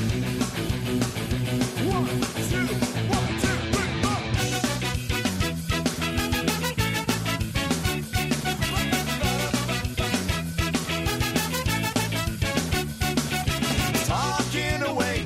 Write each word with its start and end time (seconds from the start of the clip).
Thank 0.00 0.34
you. 0.34 0.39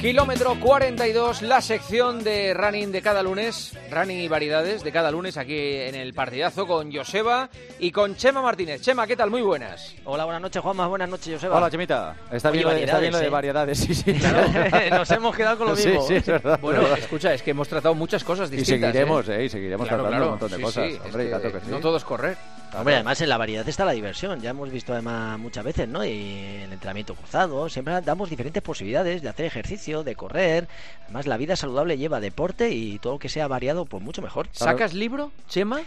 Kilómetro 0.04 0.60
42, 0.60 1.40
la 1.40 1.62
sección 1.62 2.22
de 2.22 2.52
running 2.52 2.92
de 2.92 3.00
cada 3.00 3.22
lunes, 3.22 3.72
running 3.90 4.18
y 4.20 4.28
variedades 4.28 4.84
de 4.84 4.92
cada 4.92 5.10
lunes 5.10 5.38
aquí 5.38 5.56
en 5.56 5.94
el 5.94 6.12
partidazo 6.12 6.66
con 6.66 6.92
Joseba 6.94 7.48
y 7.78 7.90
con 7.90 8.14
Chema 8.14 8.42
Martínez. 8.42 8.82
Chema, 8.82 9.06
¿qué 9.06 9.16
tal? 9.16 9.30
Muy 9.30 9.40
buenas. 9.40 9.94
Hola, 10.04 10.26
buenas 10.26 10.42
noches, 10.42 10.60
Juanma. 10.60 10.88
Buenas 10.88 11.08
noches, 11.08 11.32
Joseba. 11.36 11.56
Hola, 11.56 11.70
Chemita. 11.70 12.16
Está 12.30 12.50
bien, 12.50 12.66
Oye, 12.66 12.74
lo 12.74 12.78
de- 12.80 12.84
está 12.84 12.98
bien 12.98 13.12
lo 13.14 13.18
de 13.18 13.30
variedades, 13.30 13.78
variedades, 13.78 13.78
sí, 13.78 13.94
sí. 13.94 14.12
Claro, 14.20 14.90
nos 14.98 15.10
hemos 15.10 15.34
quedado 15.34 15.56
con 15.56 15.68
lo 15.68 15.74
mismo. 15.74 16.02
sí, 16.06 16.16
es 16.16 16.26
verdad. 16.26 16.58
Bueno, 16.60 16.82
escucha, 16.96 17.32
es 17.32 17.40
que 17.42 17.52
hemos 17.52 17.66
tratado 17.66 17.94
muchas 17.94 18.22
cosas 18.22 18.52
y 18.52 18.56
distintas. 18.56 18.92
seguiremos, 18.92 19.26
¿eh? 19.30 19.40
¿eh? 19.40 19.44
Y 19.46 19.48
seguiremos 19.48 19.88
Claro, 19.88 20.02
tratando 20.02 20.18
claro. 20.18 20.24
un 20.34 20.38
montón 20.38 20.50
de 20.50 20.56
Sí, 20.58 20.62
cosas. 20.62 20.86
sí, 20.86 20.98
Hombre, 21.02 21.22
es 21.22 21.28
y 21.28 21.32
tanto 21.32 21.50
que 21.52 21.60
sí. 21.64 21.70
No 21.70 21.80
todo 21.80 21.96
es 21.96 22.04
correr. 22.04 22.36
Hombre, 22.76 22.94
además 22.94 23.20
en 23.20 23.28
la 23.28 23.36
variedad 23.36 23.68
está 23.68 23.84
la 23.84 23.92
diversión. 23.92 24.40
Ya 24.40 24.50
hemos 24.50 24.70
visto 24.70 24.92
además 24.92 25.38
muchas 25.38 25.64
veces, 25.64 25.88
¿no? 25.88 26.04
Y 26.04 26.62
el 26.64 26.72
entrenamiento 26.72 27.14
cruzado. 27.14 27.68
Siempre 27.68 28.00
damos 28.00 28.30
diferentes 28.30 28.62
posibilidades 28.62 29.22
de 29.22 29.28
hacer 29.28 29.46
ejercicio, 29.46 30.02
de 30.02 30.16
correr. 30.16 30.68
Además, 31.04 31.26
la 31.26 31.36
vida 31.36 31.56
saludable 31.56 31.98
lleva 31.98 32.20
deporte 32.20 32.70
y 32.70 32.98
todo 32.98 33.14
lo 33.14 33.18
que 33.18 33.28
sea 33.28 33.48
variado, 33.48 33.84
pues 33.84 34.02
mucho 34.02 34.22
mejor. 34.22 34.48
¿Sacas 34.52 34.94
libro, 34.94 35.30
Chema? 35.48 35.82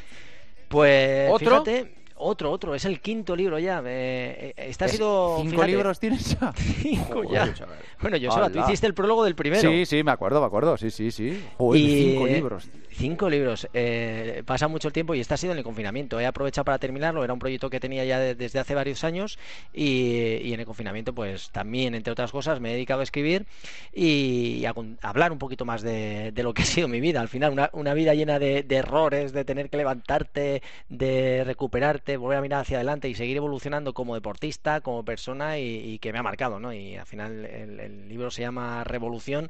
Pues 0.70 1.32
¿Otro? 1.32 1.64
fíjate, 1.64 1.94
otro, 2.20 2.52
otro. 2.52 2.76
Es 2.76 2.86
el 2.86 3.00
quinto 3.00 3.36
libro 3.36 3.60
ya. 3.60 3.82
Eh, 3.86 4.54
este 4.58 4.84
ha 4.84 4.88
¿Es- 4.88 4.94
sido... 4.94 5.38
¿Cinco 5.40 5.52
fíjate, 5.52 5.72
libros 5.72 6.00
tienes 6.00 6.40
ya? 6.40 6.54
Cinco 6.56 7.24
Joder, 7.24 7.54
ya. 7.54 7.66
Bueno, 8.02 8.18
Joseba, 8.22 8.50
tú 8.50 8.60
hiciste 8.60 8.88
el 8.88 8.94
prólogo 8.94 9.24
del 9.24 9.36
primero. 9.36 9.62
Sí, 9.70 9.86
sí, 9.86 10.04
me 10.04 10.12
acuerdo, 10.12 10.40
me 10.40 10.48
acuerdo. 10.48 10.78
Sí, 10.78 10.92
sí, 10.92 11.12
sí. 11.12 11.42
Joder, 11.58 11.82
Y, 11.82 12.12
cinco 12.12 12.28
libros. 12.28 12.70
Cinco 12.92 13.30
libros. 13.30 13.68
Eh, 13.74 14.44
pasa 14.46 14.68
mucho 14.68 14.88
el 14.88 14.94
tiempo 14.94 15.14
y 15.16 15.20
este 15.20 15.34
ha 15.34 15.38
sido 15.38 15.54
en 15.54 15.60
el 15.60 15.64
confinamiento. 15.64 16.20
He 16.20 16.26
aprovechado 16.26 16.66
para 16.66 16.80
terminarlo. 16.80 17.24
Era 17.24 17.34
un 17.34 17.40
proyecto 17.40 17.70
que 17.70 17.80
tenía 17.80 18.04
ya 18.06 18.20
de- 18.20 18.36
desde 18.36 18.60
hace 18.60 18.74
varios 18.76 19.04
años 19.04 19.38
y, 19.74 20.38
y 20.44 20.54
en 20.54 20.60
el 20.60 20.66
confinamiento, 20.66 21.14
pues 21.14 21.50
también, 21.52 21.94
entre 21.96 22.12
otras 22.12 22.32
cosas, 22.32 22.60
me 22.60 22.70
he 22.70 22.74
dedicado 22.74 23.02
a 23.02 23.04
escribir 23.04 23.46
y 23.94 24.66
a, 24.66 24.74
hablar 25.02 25.32
un 25.32 25.38
poquito 25.40 25.66
más 25.66 25.82
de, 25.82 26.32
de 26.32 26.44
lo 26.44 26.54
que 26.54 26.62
ha 26.64 26.66
sido 26.66 26.88
mi 26.88 27.00
vida. 27.02 27.22
Al 27.22 27.28
final, 27.28 27.52
una, 27.52 27.70
una 27.74 27.94
vida 27.94 28.14
llena 28.14 28.40
de, 28.40 28.64
de 28.64 28.76
errores, 28.78 29.34
de 29.34 29.46
tener 29.46 29.70
que 29.70 29.78
levantarte, 29.78 30.62
de 30.90 31.44
recuperarte, 31.46 32.07
volver 32.16 32.38
a 32.38 32.42
mirar 32.42 32.62
hacia 32.62 32.78
adelante 32.78 33.10
y 33.10 33.16
seguir 33.16 33.36
evolucionando 33.36 33.94
como 33.94 34.16
deportista, 34.16 34.80
como 34.80 35.04
persona 35.04 35.60
y, 35.60 36.00
que 36.00 36.14
me 36.14 36.20
ha 36.20 36.24
marcado, 36.24 36.60
¿no? 36.60 36.72
Y 36.72 36.96
al 36.96 37.06
final 37.06 37.44
el 37.44 38.08
libro 38.08 38.32
se 38.32 38.44
llama 38.44 38.86
Revolución 38.86 39.50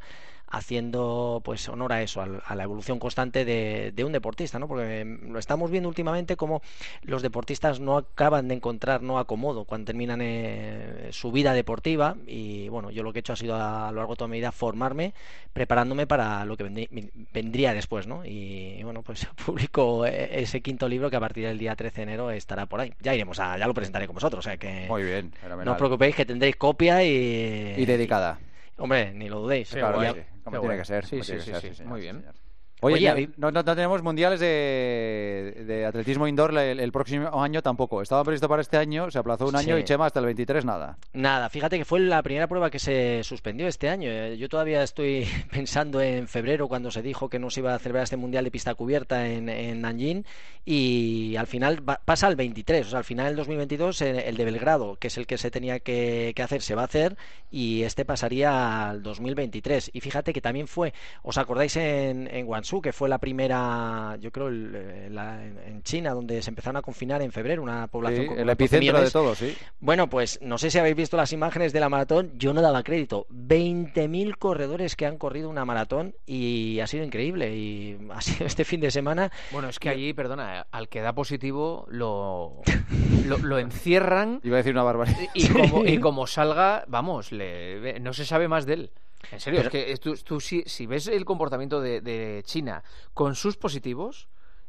haciendo 0.50 1.42
pues 1.44 1.67
honor 1.70 1.94
a 1.94 2.02
eso, 2.02 2.22
a, 2.22 2.56
la 2.56 2.64
evolución 2.64 3.00
constante 3.00 3.45
de, 3.45 3.92
de 3.94 4.03
un 4.03 4.12
deportista, 4.12 4.59
¿no? 4.59 4.67
Porque 4.67 5.03
mm, 5.06 5.31
lo 5.31 5.40
estamos 5.40 5.72
viendo 5.72 5.90
últimamente 5.90 6.36
como 6.36 6.62
los 7.02 7.22
deportistas 7.22 7.80
no 7.80 7.98
acaban 7.98 8.48
de 8.48 8.56
encontrar 8.56 9.02
no 9.02 9.20
acomodo 9.20 9.66
cuando 9.66 9.86
terminan 9.86 10.20
eh, 10.22 11.09
su 11.12 11.31
vida 11.31 11.53
deportiva 11.53 12.16
y 12.25 12.70
bueno, 12.70 12.92
yo 12.92 13.03
lo 13.03 13.12
que 13.12 13.20
he 13.20 13.22
hecho 13.22 13.34
ha 13.34 13.38
sido 13.38 13.56
a, 13.56 13.92
lo 13.92 13.98
largo 13.98 14.14
de 14.14 14.18
toda 14.18 14.28
mi 14.30 14.38
vida 14.38 14.52
formarme, 14.52 15.14
preparándome 15.53 16.08
para 16.08 16.45
lo 16.45 16.56
que 16.56 16.66
vendrí- 16.66 17.12
vendría 17.34 17.73
después, 17.73 18.08
¿no? 18.08 18.25
Y, 18.25 18.81
bueno, 18.84 19.03
pues 19.03 19.25
publico 19.45 20.06
eh, 20.06 20.42
ese 20.42 20.62
quinto 20.62 20.88
libro 20.88 21.09
que 21.09 21.18
a 21.18 21.22
partir 21.22 21.45
del 21.45 21.58
día 21.58 21.75
13 21.75 21.98
de 21.98 22.03
enero 22.03 22.31
estará 22.31 22.66
por 22.66 22.80
ahí. 22.80 22.94
Ya 23.02 23.14
iremos 23.14 23.40
a, 23.40 23.58
ya 23.58 23.68
lo 23.68 23.73
presentaré 23.73 24.08
con 24.08 24.16
vosotros, 24.16 24.45
o 24.45 24.50
sea 24.50 24.58
que 24.58 24.86
Muy 24.88 25.03
bien, 25.03 25.34
no 25.66 25.72
os 25.72 25.78
preocupéis 25.78 26.16
que 26.16 26.25
tendréis 26.25 26.56
copia 26.56 27.03
y... 27.03 27.75
Y 27.78 27.86
dedicada. 27.86 28.40
Hombre, 28.78 29.14
ni 29.14 29.28
lo 29.30 29.39
dudéis. 29.42 29.70
claro 29.70 30.02
Ya- 30.02 30.14
que 30.14 30.22
sí, 30.23 30.28
como 30.44 30.59
tiene 30.61 30.78
que 30.78 30.86
ser. 30.86 31.06
Sí, 31.06 31.23
sí, 31.23 31.39
sí, 31.42 31.53
sí. 31.73 31.83
Muy 31.83 32.02
bien. 32.02 32.17
señor. 32.20 32.36
Oye, 32.81 33.11
Oye, 33.11 33.30
no, 33.38 33.50
no- 33.52 33.64
tenemos 33.66 34.03
mundiales 34.03 34.39
de, 34.39 35.64
de 35.66 35.86
atletismo 35.86 36.28
indoor 36.28 36.56
el, 36.57 36.79
el 36.79 36.91
próximo 36.91 37.41
año 37.44 37.62
tampoco. 37.63 38.02
Estaba 38.03 38.24
previsto 38.24 38.47
para 38.47 38.62
este 38.62 38.78
año, 38.78 39.09
se 39.09 39.18
aplazó 39.18 39.47
un 39.47 39.56
año 39.56 39.78
y 39.79 39.84
Chema 39.84 40.06
hasta 40.06 40.19
el 40.19 40.25
23 40.28 40.63
nada. 40.63 40.97
Nada, 41.13 41.50
fíjate 41.50 41.78
que 41.79 41.85
fue 41.85 42.00
la 42.02 42.22
primera 42.22 42.47
prueba 42.47 42.69
que 42.69 42.78
se 42.79 43.24
suspendió 43.24 43.68
este 43.68 43.90
año. 43.90 44.09
Eh, 44.12 44.38
Yo 44.38 44.47
todavía 44.47 44.84
estoy 44.84 45.28
pensando 45.52 46.02
en 46.02 46.28
febrero 46.28 46.68
cuando 46.68 46.91
se 46.91 47.02
dijo 47.02 47.29
que 47.29 47.40
no 47.40 47.50
se 47.50 47.62
iba 47.62 47.74
a 47.74 47.79
celebrar 47.79 48.03
este 48.03 48.18
mundial 48.18 48.44
de 48.44 48.52
pista 48.52 48.75
cubierta 48.75 49.28
en, 49.28 49.50
en 49.50 49.81
Nanjing 49.81 50.23
y 50.63 51.35
al 51.35 51.47
final 51.47 51.88
va- 51.88 52.02
pasa 52.03 52.28
al 52.28 52.35
23, 52.35 52.85
o 52.88 52.90
sea, 52.91 53.00
al 53.00 53.06
final 53.06 53.28
del 53.28 53.38
2022 53.38 54.02
eh, 54.02 54.28
el 54.29 54.38
de 54.38 54.46
Belgrado, 54.46 54.97
que 55.00 55.07
es 55.07 55.18
el 55.18 55.25
que 55.25 55.38
se 55.38 55.50
tenía 55.50 55.79
que, 55.79 56.34
que 56.35 56.44
hacer, 56.44 56.62
se 56.62 56.75
va 56.75 56.81
a 56.84 56.85
hacer 56.85 57.18
y 57.50 57.84
este 57.84 58.06
pasaría 58.06 58.90
al 58.90 59.02
2023. 59.02 59.91
Y 59.94 60.02
fíjate 60.02 60.34
que 60.34 60.41
también 60.41 60.68
fue, 60.68 60.94
¿os 61.23 61.38
acordáis 61.38 61.75
en, 61.78 62.28
en 62.31 62.46
Guangzhou, 62.46 62.66
que 62.81 62.91
fue 62.94 63.07
la 63.09 63.17
primera, 63.17 64.17
yo 64.19 64.31
creo, 64.31 64.50
el- 64.50 64.72
eh, 64.75 65.09
la- 65.09 65.44
en 65.44 65.81
China, 65.83 66.11
donde 66.13 66.41
se 66.41 66.50
empezaron 66.50 66.75
a 66.78 66.81
confinar 66.81 67.22
en 67.22 67.31
febrero, 67.31 67.63
una 67.63 67.88
población 67.88 68.22
Sí, 68.23 68.28
con 68.28 68.39
el 68.39 68.45
14 68.45 68.75
epicentro 68.78 69.01
de 69.03 69.11
todo, 69.11 69.35
sí. 69.35 69.55
Bueno, 69.79 70.09
pues 70.09 70.39
no 70.41 70.57
sé 70.57 70.69
si 70.69 70.78
habéis 70.78 70.95
visto 70.95 71.16
las 71.17 71.31
imágenes 71.33 71.72
de 71.73 71.79
la 71.79 71.89
maratón, 71.89 72.31
yo 72.38 72.53
no 72.53 72.61
daba 72.61 72.83
crédito. 72.83 73.25
20.000 73.29 74.38
corredores 74.38 74.95
que 74.95 75.05
han 75.05 75.17
corrido 75.17 75.50
una 75.50 75.66
maratón 75.66 76.13
y 76.25 76.79
ha 76.81 76.88
sido 76.88 77.03
increíble. 77.05 77.55
Y 77.55 77.97
ha 78.13 78.22
sido 78.22 78.45
este 78.45 78.66
fin 78.66 78.81
de 78.81 78.91
semana. 78.91 79.31
Bueno, 79.51 79.69
es 79.69 79.79
que 79.79 79.89
allí, 79.89 80.13
perdona, 80.13 80.67
al 80.72 80.89
que 80.89 81.01
da 81.01 81.13
positivo 81.13 81.85
lo, 81.89 82.61
lo, 83.25 83.38
lo 83.38 83.59
encierran 83.59 84.41
Iba 84.44 84.55
a 84.55 84.57
decir 84.57 84.73
una 84.73 84.84
barbaridad. 84.84 85.17
y 85.34 85.47
como, 85.47 85.85
y 85.85 85.99
como 85.99 86.28
salga, 86.28 86.84
vamos, 86.88 87.31
le, 87.31 87.99
no 87.99 88.13
se 88.13 88.25
sabe 88.25 88.47
más 88.47 88.66
de 88.66 88.73
él. 88.73 88.91
En 89.31 89.39
serio, 89.39 89.61
es 89.61 89.69
que 89.69 89.97
tú, 89.97 90.39
si, 90.39 90.63
si 90.66 90.85
ves 90.85 91.07
el 91.07 91.25
comportamiento 91.25 91.81
de 91.81 92.41
China 92.45 92.83
con 93.13 93.35
sus 93.35 93.57
positivos 93.57 94.28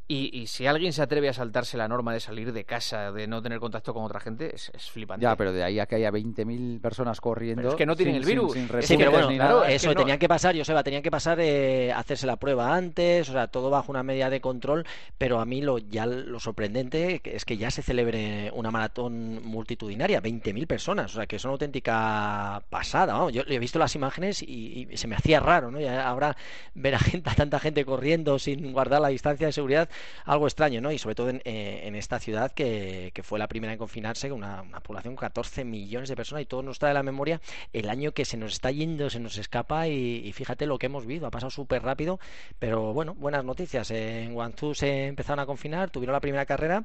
y, 0.09 0.31
y 0.41 0.47
si 0.47 0.67
alguien 0.67 0.93
se 0.95 1.03
atreve 1.03 1.29
a 1.29 1.33
saltarse 1.35 1.77
la 1.77 1.87
norma 1.87 2.15
de 2.15 2.21
salir 2.21 2.53
de 2.53 2.65
casa, 2.65 3.13
de 3.13 3.27
no 3.27 3.43
tener 3.43 3.61
contacto 3.61 3.93
con 3.93 4.05
otra 4.05 4.21
gente, 4.21 4.55
es, 4.55 4.71
es 4.75 4.91
flipante. 4.91 5.23
Ya, 5.23 5.37
pero 5.37 5.53
de 5.53 5.63
ahí 5.63 5.79
a 5.79 5.87
que 5.87 5.97
haya 5.97 6.11
20.000 6.11 6.81
personas 6.81 7.21
corriendo. 7.21 7.61
Pero 7.61 7.69
es 7.71 7.75
que 7.77 7.85
no 7.87 7.95
tienen 7.95 8.15
sin- 8.15 8.23
el 8.23 8.27
virus. 8.27 8.53
Sin, 8.55 8.69
sin 8.69 8.83
Sí, 8.83 8.97
pero 8.97 9.11
bueno, 9.11 9.31
ni 9.31 9.37
claro, 9.37 9.57
nada. 9.57 9.69
es 9.69 9.77
eso 9.83 9.91
que 9.91 9.95
no- 9.97 10.01
tenían 10.01 10.19
que 10.19 10.29
pasar, 10.29 10.57
Joseba, 10.57 10.83
tenían 10.83 11.03
que 11.03 11.11
pasar 11.11 11.39
eh, 11.41 11.93
hacerse 11.93 12.27
la 12.27 12.37
prueba 12.37 12.75
antes, 12.75 13.29
o 13.29 13.33
sea, 13.33 13.49
todo 13.49 13.69
bajo 13.71 13.93
una 13.93 14.03
medida 14.03 14.31
de 14.31 14.41
control, 14.41 14.87
pero 15.19 15.41
a 15.41 15.45
mí 15.45 15.61
lo 15.61 15.79
ya 15.79 16.07
lo 16.07 16.41
sorprendente 16.41 17.21
es 17.25 17.45
que 17.45 17.57
ya 17.59 17.71
se 17.71 17.83
celebre 17.83 18.51
una 18.55 18.71
maratón 18.71 19.43
multitudinaria, 19.45 20.23
20.000 20.23 20.67
personas, 20.67 21.13
o 21.13 21.17
sea, 21.17 21.27
que 21.27 21.37
es 21.37 21.45
una 21.45 21.53
auténtica 21.53 22.63
pasada, 22.71 23.13
vamos, 23.15 23.33
yo 23.33 23.43
he 23.47 23.59
visto 23.59 23.79
las 23.79 23.95
imágenes 23.95 24.43
y, 24.43 24.89
y 24.91 24.97
se 24.97 25.07
me 25.07 25.17
hacía 25.17 25.41
raro, 25.41 25.71
¿no? 25.71 25.81
Ya 25.81 26.07
ahora 26.09 26.37
ver 26.75 26.95
a, 26.95 26.99
gente, 26.99 27.29
a 27.31 27.35
tanta 27.35 27.59
gente 27.61 27.85
corriendo 27.85 28.39
sin 28.39 28.73
guardar 28.73 29.01
la 29.01 29.09
distancia 29.09 29.47
de 29.47 29.53
seguridad, 29.53 29.89
algo 30.25 30.47
extraño, 30.47 30.81
¿no? 30.81 30.91
Y 30.93 30.99
sobre 30.99 31.15
todo 31.15 31.31
en, 31.31 31.41
eh, 31.45 31.81
en 31.85 31.95
esta 31.95 32.19
ciudad 32.19 32.53
que, 32.53 33.11
que 33.15 33.23
fue 33.23 33.39
la 33.39 33.47
primera 33.49 33.73
en 33.73 33.79
confinarse, 33.79 34.29
con 34.29 34.39
una, 34.39 34.63
una 34.63 34.81
población 34.81 35.15
con 35.15 35.23
14 35.23 35.65
millones 35.65 36.09
de 36.09 36.17
personas 36.17 36.43
y 36.43 36.47
todo 36.47 36.63
nos 36.63 36.79
trae 36.79 36.91
a 36.91 36.95
la 36.95 37.03
memoria 37.03 37.41
el 37.73 37.89
año 37.89 38.13
que 38.13 38.25
se 38.25 38.37
nos 38.37 38.53
está 38.53 38.71
yendo, 38.71 39.11
se 39.11 39.21
nos 39.21 39.39
escapa 39.39 39.89
y, 39.89 40.23
y 40.27 40.33
fíjate 40.33 40.67
lo 40.67 40.79
que 40.79 40.87
hemos 40.87 41.07
vivido, 41.07 41.27
ha 41.27 41.31
pasado 41.31 41.51
súper 41.51 41.83
rápido, 41.83 42.19
pero 42.59 42.93
bueno, 42.93 43.15
buenas 43.15 43.45
noticias. 43.45 43.91
En 43.91 44.35
Guangzhou 44.35 44.75
se 44.75 45.07
empezaron 45.07 45.41
a 45.41 45.47
confinar, 45.47 45.91
tuvieron 45.91 46.13
la 46.13 46.21
primera 46.21 46.47
carrera, 46.47 46.85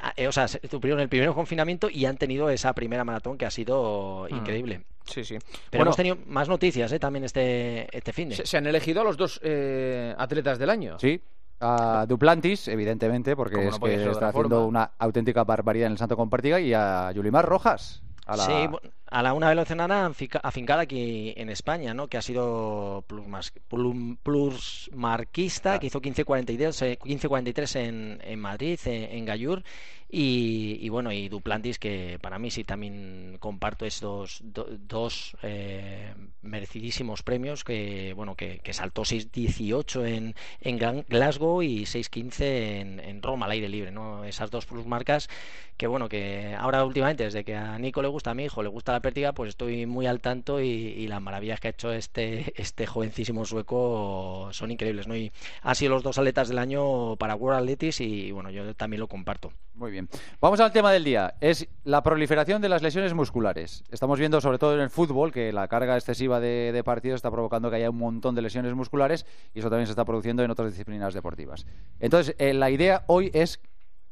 ah, 0.00 0.12
eh, 0.16 0.28
o 0.28 0.32
sea, 0.32 0.48
se- 0.48 0.60
tuvieron 0.60 1.00
el 1.00 1.08
primer 1.08 1.30
confinamiento 1.32 1.88
y 1.90 2.04
han 2.06 2.16
tenido 2.16 2.50
esa 2.50 2.72
primera 2.72 3.04
maratón 3.04 3.36
que 3.38 3.46
ha 3.46 3.50
sido 3.50 4.26
Mm. 4.30 4.36
increíble. 4.36 4.82
Sí, 5.06 5.24
sí. 5.24 5.38
Pero 5.38 5.50
Bueno, 5.72 5.82
hemos 5.84 5.96
tenido 5.96 6.18
más 6.26 6.48
noticias 6.48 6.92
eh, 6.92 6.98
también 6.98 7.24
este, 7.24 7.88
este 7.96 8.12
fin 8.12 8.28
de. 8.28 8.36
se, 8.36 8.46
se 8.46 8.56
han 8.58 8.66
elegido 8.66 9.00
a 9.00 9.04
los 9.04 9.16
dos 9.16 9.40
eh, 9.42 10.14
atletas 10.18 10.58
del 10.58 10.68
año. 10.70 10.98
Sí. 10.98 11.20
A 11.60 12.06
Duplantis, 12.06 12.68
evidentemente, 12.68 13.34
porque 13.34 13.56
no 13.56 13.62
es 13.62 13.78
que 13.78 14.10
está 14.10 14.28
haciendo 14.28 14.56
forma. 14.56 14.66
una 14.66 14.90
auténtica 14.98 15.44
barbaridad 15.44 15.86
en 15.86 15.92
el 15.92 15.98
Santo 15.98 16.16
Compartiga, 16.16 16.60
y 16.60 16.72
a 16.72 17.10
Yulimar 17.12 17.46
Rojas. 17.46 18.02
A 18.26 18.36
la... 18.36 18.44
Sí, 18.44 18.68
a 19.10 19.22
la 19.22 19.32
una 19.32 19.50
anfica- 19.52 20.40
afincada 20.42 20.82
aquí 20.82 21.32
en 21.36 21.48
España, 21.50 21.94
¿no? 21.94 22.08
Que 22.08 22.16
ha 22.18 22.22
sido 22.22 23.04
plusmarquista, 24.22 25.74
Ah. 25.74 25.78
que 25.78 25.86
hizo 25.86 26.00
15.42, 26.00 26.82
eh, 26.82 26.98
15.43 26.98 27.76
en, 27.76 28.20
en 28.24 28.40
Madrid, 28.40 28.78
eh, 28.86 29.08
en 29.12 29.24
Gallur, 29.24 29.62
y, 30.10 30.78
y 30.80 30.88
bueno, 30.88 31.12
y 31.12 31.28
Duplantis, 31.28 31.78
que 31.78 32.18
para 32.22 32.38
mí 32.38 32.50
sí 32.50 32.64
también 32.64 33.36
comparto 33.40 33.84
estos 33.84 34.40
do- 34.42 34.66
dos 34.86 35.36
eh, 35.42 36.14
merecidísimos 36.40 37.22
premios, 37.22 37.62
que 37.62 38.14
bueno, 38.14 38.34
que, 38.34 38.60
que 38.60 38.72
saltó 38.72 39.02
6.18 39.02 40.06
en, 40.06 40.34
en 40.62 40.78
Glasgow 41.08 41.60
y 41.62 41.82
6.15 41.84 42.40
en, 42.80 43.00
en 43.00 43.22
Roma 43.22 43.44
al 43.46 43.52
aire 43.52 43.68
libre, 43.68 43.90
¿no? 43.90 44.24
Esas 44.24 44.50
dos 44.50 44.64
plusmarcas 44.64 45.28
que 45.76 45.86
bueno, 45.86 46.08
que 46.08 46.56
ahora 46.58 46.84
últimamente, 46.84 47.22
desde 47.24 47.44
que 47.44 47.54
a 47.54 47.78
Nico 47.78 48.02
le 48.02 48.08
gusta, 48.08 48.30
a 48.32 48.34
mi 48.34 48.44
hijo 48.44 48.62
le 48.64 48.68
gusta 48.68 48.90
la 48.92 48.97
pértiga, 49.00 49.32
pues 49.32 49.50
estoy 49.50 49.86
muy 49.86 50.06
al 50.06 50.20
tanto 50.20 50.60
y, 50.60 51.06
las 51.08 51.22
maravillas 51.22 51.58
que 51.58 51.68
ha 51.68 51.70
hecho 51.70 51.90
este, 51.90 52.52
este 52.60 52.86
jovencísimo 52.86 53.46
sueco 53.46 54.50
son 54.52 54.70
increíbles, 54.70 55.08
¿no? 55.08 55.16
Y 55.16 55.32
han 55.62 55.74
sido 55.74 55.92
los 55.92 56.02
dos 56.02 56.18
atletas 56.18 56.48
del 56.48 56.58
año 56.58 57.16
para 57.16 57.34
World 57.34 57.60
Athletics 57.60 58.02
y 58.02 58.30
bueno, 58.30 58.50
yo 58.50 58.74
también 58.74 59.00
lo 59.00 59.08
comparto. 59.08 59.50
Muy 59.74 59.92
bien. 59.92 60.08
Vamos 60.40 60.60
al 60.60 60.72
tema 60.72 60.92
del 60.92 61.04
día. 61.04 61.34
Es 61.40 61.68
la 61.84 62.02
proliferación 62.02 62.60
de 62.60 62.68
las 62.68 62.82
lesiones 62.82 63.14
musculares. 63.14 63.84
Estamos 63.90 64.18
viendo, 64.18 64.40
sobre 64.40 64.58
todo 64.58 64.74
en 64.74 64.80
el 64.80 64.90
fútbol, 64.90 65.32
que 65.32 65.52
la 65.52 65.68
carga 65.68 65.94
excesiva 65.94 66.18
masiva 66.18 66.40
de, 66.40 66.82
partidos 66.84 67.18
está 67.18 67.30
provocando 67.30 67.70
que 67.70 67.76
haya 67.76 67.90
un 67.90 67.98
montón 67.98 68.34
de 68.34 68.42
lesiones 68.42 68.74
musculares 68.74 69.24
y 69.54 69.60
eso 69.60 69.70
también 69.70 69.86
se 69.86 69.92
está 69.92 70.04
produciendo 70.04 70.42
en 70.42 70.50
otras 70.50 70.72
disciplinas 70.72 71.14
deportivas. 71.14 71.64
Entonces, 72.00 72.34
eh, 72.38 72.54
la 72.54 72.70
idea 72.70 73.04
hoy 73.06 73.30
es 73.32 73.60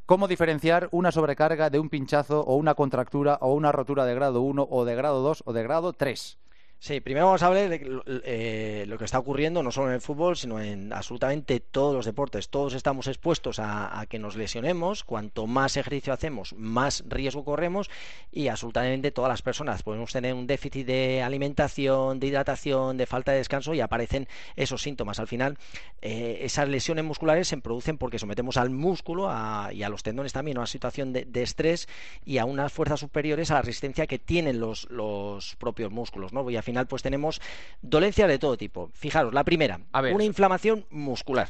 cómo 0.06 0.28
diferenciar 0.28 0.88
una 0.92 1.10
sobrecarga 1.10 1.68
de 1.68 1.80
un 1.80 1.90
pinchazo 1.90 2.40
o 2.40 2.54
una 2.54 2.74
contractura 2.74 3.38
o 3.40 3.52
una 3.52 3.72
rotura 3.72 4.04
de 4.04 4.14
grado 4.14 4.40
1 4.40 4.68
o 4.70 4.84
de 4.84 4.94
grado 4.94 5.20
2 5.20 5.42
o 5.44 5.52
de 5.52 5.62
grado 5.64 5.92
3. 5.92 6.38
Sí, 6.78 7.00
primero 7.00 7.26
vamos 7.26 7.43
a 7.43 7.46
hablar 7.46 7.70
de 7.70 8.00
eh, 8.25 8.84
lo 8.87 8.99
que 8.99 9.06
está 9.06 9.19
ocurriendo 9.19 9.62
no 9.62 9.73
solo 9.73 9.88
en 9.88 9.94
el 9.94 10.00
fútbol, 10.02 10.37
sino 10.37 10.61
en 10.61 10.93
absolutamente 10.93 11.58
todos 11.58 11.94
los 11.94 12.05
deportes. 12.05 12.50
Todos 12.50 12.75
estamos 12.75 13.06
expuestos 13.06 13.58
a, 13.58 14.05
que 14.08 14.19
nos 14.19 14.37
lesionemos. 14.37 15.02
Cuanto 15.02 15.46
más 15.46 15.76
ejercicio 15.78 16.12
hacemos, 16.12 16.52
más 16.55 17.02
riesgo 17.08 17.44
corremos. 17.44 17.90
Y 18.31 18.49
absolutamente 18.49 19.11
todas 19.11 19.31
las 19.31 19.43
personas 19.43 19.82
podemos 19.82 20.12
tener 20.12 20.34
un 20.34 20.46
déficit 20.46 20.87
de 20.87 21.23
alimentación, 21.23 22.20
de 22.20 22.26
hidratación, 22.26 22.99
de 22.99 23.06
falta 23.06 23.32
de 23.32 23.38
descanso 23.38 23.73
y 23.73 23.81
aparecen 23.81 24.28
esos 24.55 24.82
síntomas. 24.82 25.19
Al 25.19 25.26
final, 25.26 25.56
eh, 26.02 26.40
esas 26.43 26.69
lesiones 26.69 27.05
musculares 27.05 27.49
se 27.49 27.56
producen 27.56 27.96
porque 27.96 28.19
sometemos 28.19 28.58
al 28.58 28.69
músculo 28.70 29.28
y 29.73 29.82
a 29.82 29.88
los 29.88 30.02
tendones 30.02 30.34
también 30.34 30.58
a 30.58 30.61
una 30.61 30.67
situación 30.67 31.14
de, 31.14 31.26
estrés 31.43 31.88
y 32.25 32.38
a 32.38 32.44
unas 32.44 32.73
fuerzas 32.73 33.00
superiores 33.00 33.50
a 33.50 33.55
la 33.55 33.62
resistencia 33.62 34.06
que 34.06 34.19
tienen 34.19 34.61
los, 34.61 34.88
los 34.90 35.56
propios 35.56 35.90
músculos. 35.90 36.32
¿no? 36.32 36.44
Voy 36.44 36.56
a 36.56 36.65
final 36.66 36.86
pues 36.86 37.02
tenemos 37.02 37.40
dolencias 37.80 38.28
de 38.28 38.38
todo 38.38 38.58
tipo. 38.58 38.90
Fijaros, 38.92 39.32
la 39.32 39.44
primera, 39.44 39.80
una 39.92 40.24
inflamación 40.24 40.84
muscular. 40.90 41.48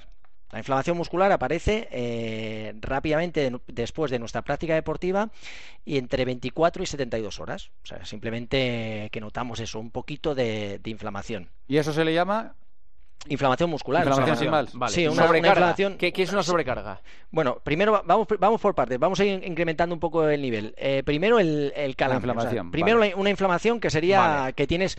La 0.52 0.60
inflamación 0.60 0.96
muscular 0.96 1.32
aparece 1.32 1.88
eh, 1.90 2.72
rápidamente 2.80 3.52
después 3.66 4.12
de 4.12 4.20
nuestra 4.20 4.42
práctica 4.42 4.74
deportiva 4.74 5.30
y 5.84 5.98
entre 5.98 6.24
24 6.24 6.84
y 6.84 6.86
72 6.86 7.40
horas. 7.40 7.70
O 7.82 7.86
sea, 7.86 8.04
simplemente 8.04 9.08
que 9.10 9.20
notamos 9.20 9.58
eso, 9.58 9.80
un 9.80 9.90
poquito 9.90 10.36
de, 10.36 10.80
inflamación. 10.84 11.50
¿Y 11.66 11.78
eso 11.78 11.92
se 11.92 12.04
le 12.04 12.14
llama 12.14 12.54
Inflamación 13.28 13.70
muscular. 13.70 14.06
Inflamación, 14.06 14.50
Vale. 14.74 14.92
Sí, 14.92 15.06
una, 15.08 15.26
inflamación. 15.36 15.96
¿Qué, 15.96 16.12
es 16.14 16.32
una 16.32 16.42
sobrecarga? 16.42 17.00
Bueno, 17.30 17.58
primero 17.62 18.02
vamos, 18.04 18.28
vamos 18.38 18.60
por 18.60 18.74
partes. 18.74 18.98
Vamos 18.98 19.18
a 19.20 19.24
ir 19.24 19.42
incrementando 19.44 19.94
un 19.94 20.00
poco 20.00 20.28
el 20.28 20.40
nivel. 20.40 20.74
Eh, 20.76 21.02
primero 21.04 21.38
el, 21.38 21.72
el 21.74 21.96
calambre. 21.96 22.32
primero 22.70 23.00
una 23.16 23.30
inflamación 23.30 23.80
que 23.80 23.90
sería 23.90 24.52
que 24.54 24.66
tienes 24.66 24.96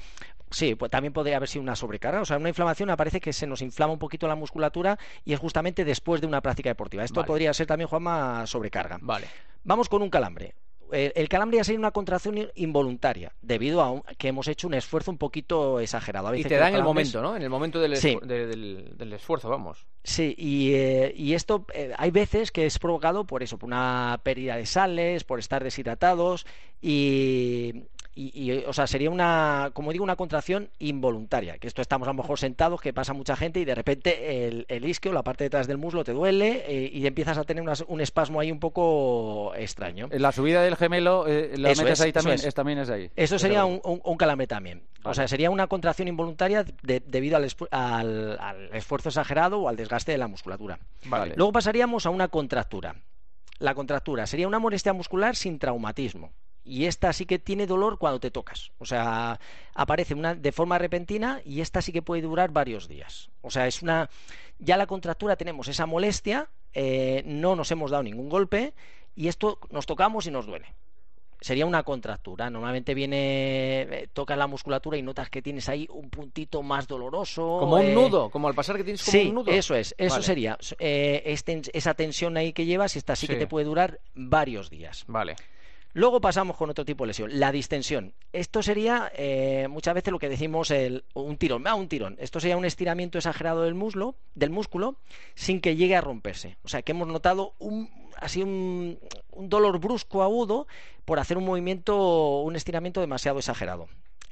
Sí, 0.50 0.76
pues 0.76 0.90
también 0.90 1.14
podría 1.14 1.38
haber 1.38 1.50
sido 1.50 1.62
una 1.62 1.76
sobrecarga. 1.76 2.22
O 2.22 2.26
sea, 2.26 2.38
una 2.38 2.50
inflamación 2.50 2.90
aparece 2.90 3.20
que 3.20 3.34
se 3.34 3.48
nos 3.48 3.62
inflama 3.62 3.94
un 3.94 4.00
poquito 4.00 4.28
la 4.28 4.36
musculatura 4.36 4.98
y 5.26 5.34
es 5.34 5.40
justamente 5.40 5.84
después 5.84 6.22
de 6.22 6.28
una 6.28 6.42
práctica 6.42 6.70
deportiva. 6.70 7.04
Esto 7.04 7.26
podría 7.26 7.54
ser 7.54 7.68
también, 7.68 7.90
Juanma, 7.90 8.48
sobrecarga. 8.48 8.98
Vale. 9.02 9.28
Vamos 9.64 9.90
con 9.90 10.02
un 10.02 10.10
calambre 10.10 10.56
el 10.92 11.30
calambre 11.30 11.58
ya 11.58 11.64
sería 11.64 11.80
una 11.80 11.92
contracción 11.92 12.50
involuntaria, 12.56 13.34
debido 13.42 13.82
a 13.82 14.02
que 14.18 14.30
hemos 14.30 14.48
hecho 14.48 14.68
un 14.68 14.74
esfuerzo 14.74 15.12
un 15.12 15.18
poquito 15.18 15.80
exagerado. 15.80 16.34
y 16.36 16.44
te 16.44 16.56
da 16.56 16.70
en 16.70 16.76
el 16.76 16.84
momento, 16.84 17.22
¿no? 17.22 17.36
En 17.36 17.42
el 17.42 17.50
momento 17.50 17.80
del, 17.80 17.94
esfuerzo, 17.94 19.50
vamos. 19.50 19.86
Sí, 20.04 20.36
y, 20.38 20.74
eh, 20.74 21.14
esto 21.36 21.66
eh, 21.74 21.94
hay 21.98 22.12
veces 22.12 22.52
que 22.52 22.66
es 22.66 22.80
provocado 22.80 23.26
por 23.26 23.44
eso, 23.44 23.58
por 23.58 23.68
una 23.68 24.20
pérdida 24.24 24.56
de 24.56 24.66
sales, 24.66 25.24
por 25.24 25.40
estar 25.40 25.64
deshidratados 25.64 26.46
y, 26.82 27.84
y, 28.20 28.64
o 28.66 28.74
sea, 28.74 28.88
sería 28.88 29.12
una, 29.12 29.70
como 29.74 29.92
digo, 29.92 30.04
una 30.04 30.16
contracción 30.16 30.70
involuntaria, 30.80 31.60
que 31.60 31.68
esto 31.68 31.84
estamos 31.84 32.08
a 32.08 32.12
lo 32.12 32.16
mejor 32.16 32.40
sentados, 32.40 32.82
que 32.82 32.92
pasa 32.92 33.14
mucha 33.14 33.36
gente 33.36 33.60
y 33.60 33.66
de 33.66 33.76
repente 33.76 34.48
el, 34.48 34.66
el 34.70 34.86
isquio, 34.86 35.14
la 35.14 35.22
parte 35.22 35.44
detrás 35.44 35.68
del 35.68 35.78
muslo 35.78 36.04
te 36.04 36.14
duele 36.14 36.64
eh, 36.68 36.90
y 36.92 37.06
empiezas 37.06 37.38
a 37.38 37.44
tener 37.44 37.64
un 37.88 38.02
espasmo 38.02 38.40
ahí 38.40 38.52
un 38.52 38.60
poco 38.60 39.54
extraño. 39.56 40.10
La 40.12 40.32
subida 40.32 40.64
del 40.64 40.76
gemelo, 40.76 41.28
eh, 41.28 41.58
la 41.58 41.70
metes 41.70 42.02
ahí 42.02 42.12
también, 42.12 42.40
es. 42.44 42.54
también 42.56 42.80
es 42.80 42.90
ahí. 42.90 43.12
Eso 43.16 43.38
sería 43.38 43.66
un, 43.66 43.82
un, 43.84 44.18
calambre 44.18 44.48
también. 44.48 44.82
O 45.04 45.14
sea, 45.14 45.28
sería 45.28 45.52
una 45.52 45.68
contracción 45.68 46.08
involuntaria 46.08 46.66
debido 46.82 47.38
al, 47.38 47.48
al, 47.72 48.70
esfuerzo 48.74 49.10
exagerado 49.10 49.60
o 49.60 49.70
al 49.70 49.76
desgaste 49.76 50.12
de 50.12 50.18
la 50.18 50.28
musculatura. 50.28 50.80
Luego 51.36 51.52
pasaríamos 51.52 52.08
a 52.08 52.10
una 52.10 52.30
contractura. 52.30 52.96
La 53.60 53.76
contractura 53.76 54.26
sería 54.26 54.48
una 54.48 54.60
molestia 54.60 54.94
muscular 54.94 55.36
sin 55.36 55.60
traumatismo 55.60 56.32
y 56.68 56.86
esta 56.86 57.14
sí 57.14 57.26
que 57.26 57.40
tiene 57.40 57.66
dolor 57.66 57.98
cuando 57.98 58.20
te 58.20 58.30
tocas. 58.30 58.72
O 58.78 58.86
sea, 58.86 59.40
aparece 59.74 60.14
una, 60.14 60.36
de 60.36 60.52
forma 60.52 60.78
repentina 60.78 61.42
y 61.46 61.62
esta 61.62 61.82
sí 61.82 61.94
que 61.94 62.02
puede 62.02 62.22
durar 62.22 62.52
varios 62.52 62.88
días. 62.88 63.30
O 63.42 63.50
sea, 63.50 63.68
es 63.68 63.82
una. 63.82 64.10
Ya 64.60 64.76
la 64.76 64.86
contractura 64.86 65.36
tenemos 65.38 65.68
esa 65.68 65.86
molestia, 65.86 66.50
eh, 66.74 67.24
no 67.26 67.56
nos 67.56 67.72
hemos 67.72 67.92
dado 67.92 68.04
ningún 68.04 68.28
golpe 68.28 68.74
y 69.16 69.28
esto 69.30 69.60
nos 69.72 69.86
tocamos 69.86 70.28
y 70.28 70.32
nos 70.32 70.46
duele. 70.46 70.74
Sería 71.40 71.68
una 71.68 71.84
contractura. 71.84 72.50
Normalmente 72.50 72.96
viene, 72.96 73.82
eh, 73.82 74.10
tocas 74.12 74.38
la 74.38 74.48
musculatura 74.48 74.98
y 74.98 75.04
notas 75.04 75.30
que 75.30 75.44
tienes 75.44 75.70
ahí 75.70 75.88
un 75.92 76.10
puntito 76.10 76.64
más 76.64 76.88
doloroso. 76.88 77.60
Como 77.60 77.76
un 77.76 77.86
eh, 77.86 77.94
nudo, 77.94 78.30
como 78.32 78.48
al 78.48 78.56
pasar 78.56 78.76
que 78.76 78.84
tienes 78.84 79.04
como 79.04 79.22
un 79.22 79.36
nudo. 79.36 79.52
Eso 79.52 79.76
es, 79.76 79.96
eso 80.00 80.22
sería. 80.22 80.58
Este, 80.80 81.62
esa 81.74 81.94
tensión 81.94 82.36
ahí 82.36 82.52
que 82.54 82.66
llevas, 82.66 82.96
esta 82.96 83.16
sí, 83.16 83.28
que 83.28 83.36
te 83.36 83.48
puede 83.48 83.66
durar 83.66 84.02
varios 84.16 84.70
días. 84.70 85.06
Vale. 85.08 85.36
Luego 85.98 86.22
pasamos 86.22 86.58
con 86.58 86.70
otro 86.70 86.86
tipo 86.86 87.06
de 87.06 87.08
lesión, 87.08 87.40
la 87.40 87.52
distensión. 87.52 88.14
Esto 88.32 88.62
sería 88.62 89.12
eh, 89.16 89.68
muchas 89.68 89.96
veces 89.96 90.12
lo 90.12 90.20
que 90.20 90.30
decimos 90.30 90.70
el, 90.70 91.04
un 91.16 91.38
tirón, 91.38 91.66
ah, 91.66 91.74
un 91.74 91.88
tirón. 91.88 92.18
Esto 92.20 92.40
sería 92.40 92.56
un 92.56 92.66
estiramiento 92.66 93.18
exagerado 93.18 93.64
del 93.64 93.74
muslo, 93.74 94.14
del 94.36 94.52
músculo, 94.52 94.98
sin 95.34 95.60
que 95.60 95.76
llegue 95.76 95.96
a 95.96 96.02
romperse. 96.02 96.56
O 96.64 96.68
sea, 96.68 96.84
que 96.84 96.92
hemos 96.92 97.08
notado 97.08 97.56
un, 97.58 97.90
así 98.18 98.44
un, 98.44 99.00
un 99.32 99.50
dolor 99.50 99.80
brusco 99.80 100.22
agudo 100.22 100.68
por 101.04 101.18
hacer 101.18 101.36
un 101.36 101.46
movimiento, 101.46 102.42
un 102.42 102.56
estiramiento 102.56 103.02
demasiado 103.02 103.40
exagerado. 103.40 103.88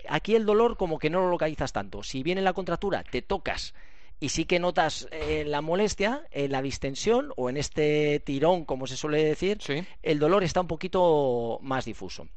Aquí 0.08 0.36
el 0.36 0.46
dolor 0.46 0.78
como 0.78 1.00
que 1.00 1.10
no 1.10 1.22
lo 1.22 1.32
localizas 1.32 1.74
tanto. 1.74 2.04
Si 2.04 2.22
viene 2.22 2.44
la 2.44 2.54
contractura, 2.54 3.02
te 3.02 3.24
tocas 3.24 3.74
y 4.26 4.30
sí 4.30 4.46
que 4.46 4.58
notas 4.58 5.08
eh, 5.12 5.44
la 5.46 5.62
molestia, 5.62 6.24
en 6.32 6.52
la 6.52 6.64
distensión 6.64 7.32
o 7.36 7.48
en 7.48 7.58
este 7.58 8.20
tirón, 8.22 8.66
como 8.66 8.88
se 8.88 8.98
suele 8.98 9.24
decir, 9.24 9.60
el 10.02 10.18
dolor 10.18 10.44
está 10.44 10.62
un 10.62 10.68
poquito 10.68 11.60
más 11.62 11.86
difuso. 11.86 12.28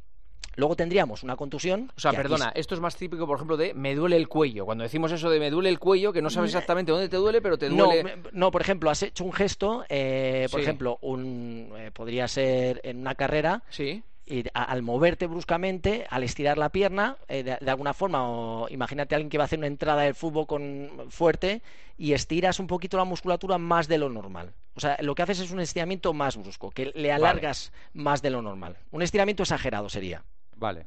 Luego 0.57 0.77
tendríamos 0.77 1.23
una 1.23 1.35
contusión. 1.35 1.91
O 1.97 2.01
sea, 2.01 2.13
perdona, 2.13 2.53
esto 2.55 2.75
es 2.75 2.81
más 2.83 2.95
típico, 2.97 3.27
por 3.27 3.37
ejemplo, 3.37 3.57
de 3.57 3.73
me 3.73 3.95
duele 3.95 4.17
el 4.17 4.29
cuello. 4.29 4.67
Cuando 4.67 4.85
decimos 4.85 5.13
eso 5.13 5.31
de 5.31 5.41
me 5.41 5.51
duele 5.51 5.71
el 5.71 5.79
cuello, 5.79 6.13
que 6.13 6.21
no 6.21 6.29
sabes 6.29 6.51
exactamente 6.51 6.93
dónde 6.93 7.09
te 7.09 7.17
duele, 7.17 7.41
pero 7.41 7.57
te 7.57 7.71
duele. 7.71 8.19
No, 8.33 8.51
por 8.51 8.61
ejemplo, 8.61 8.91
has 8.91 9.03
hecho 9.03 9.25
un 9.25 9.33
gesto, 9.33 9.87
eh, 9.89 10.47
por 10.51 10.61
ejemplo, 10.61 10.99
un, 11.01 11.73
eh, 11.75 11.91
podría 11.91 12.29
ser 12.29 12.83
en 12.85 12.99
una 12.99 13.15
carrera. 13.15 13.63
Sí 13.71 14.03
al 14.55 14.83
moverte 14.83 15.27
bruscamente, 15.27 16.07
al 16.11 16.23
estirar 16.23 16.59
la 16.59 16.69
pierna, 16.69 17.17
eh, 17.29 17.43
de, 17.43 17.71
alguna 17.71 17.95
forma, 17.95 18.29
o 18.29 18.69
imagínate 18.69 19.15
a 19.15 19.17
alguien 19.17 19.31
que 19.31 19.39
va 19.39 19.45
a 19.45 19.47
hacer 19.47 19.59
una 19.59 19.67
entrada 19.67 20.03
del 20.03 20.15
fútbol 20.15 20.47
con, 20.47 20.91
fuerte 21.11 21.63
y 21.97 22.13
estiras 22.13 22.61
un 22.61 22.67
poquito 22.67 22.97
la 22.97 23.05
musculatura 23.05 23.59
más 23.59 23.89
de 23.89 23.99
lo 23.99 24.09
normal. 24.09 24.53
O 24.75 24.81
sea, 24.81 24.97
lo 25.01 25.15
que 25.15 25.23
haces 25.23 25.41
es 25.41 25.51
un 25.51 25.61
estiramiento 25.61 26.13
más 26.13 26.37
brusco, 26.37 26.71
que 26.71 26.93
le 26.95 27.13
alargas 27.13 27.73
más 27.95 28.23
de 28.23 28.31
lo 28.31 28.43
normal. 28.43 28.77
Un 28.91 29.03
estiramiento 29.03 29.43
exagerado 29.43 29.89
sería. 29.89 30.23
Vale. 30.57 30.87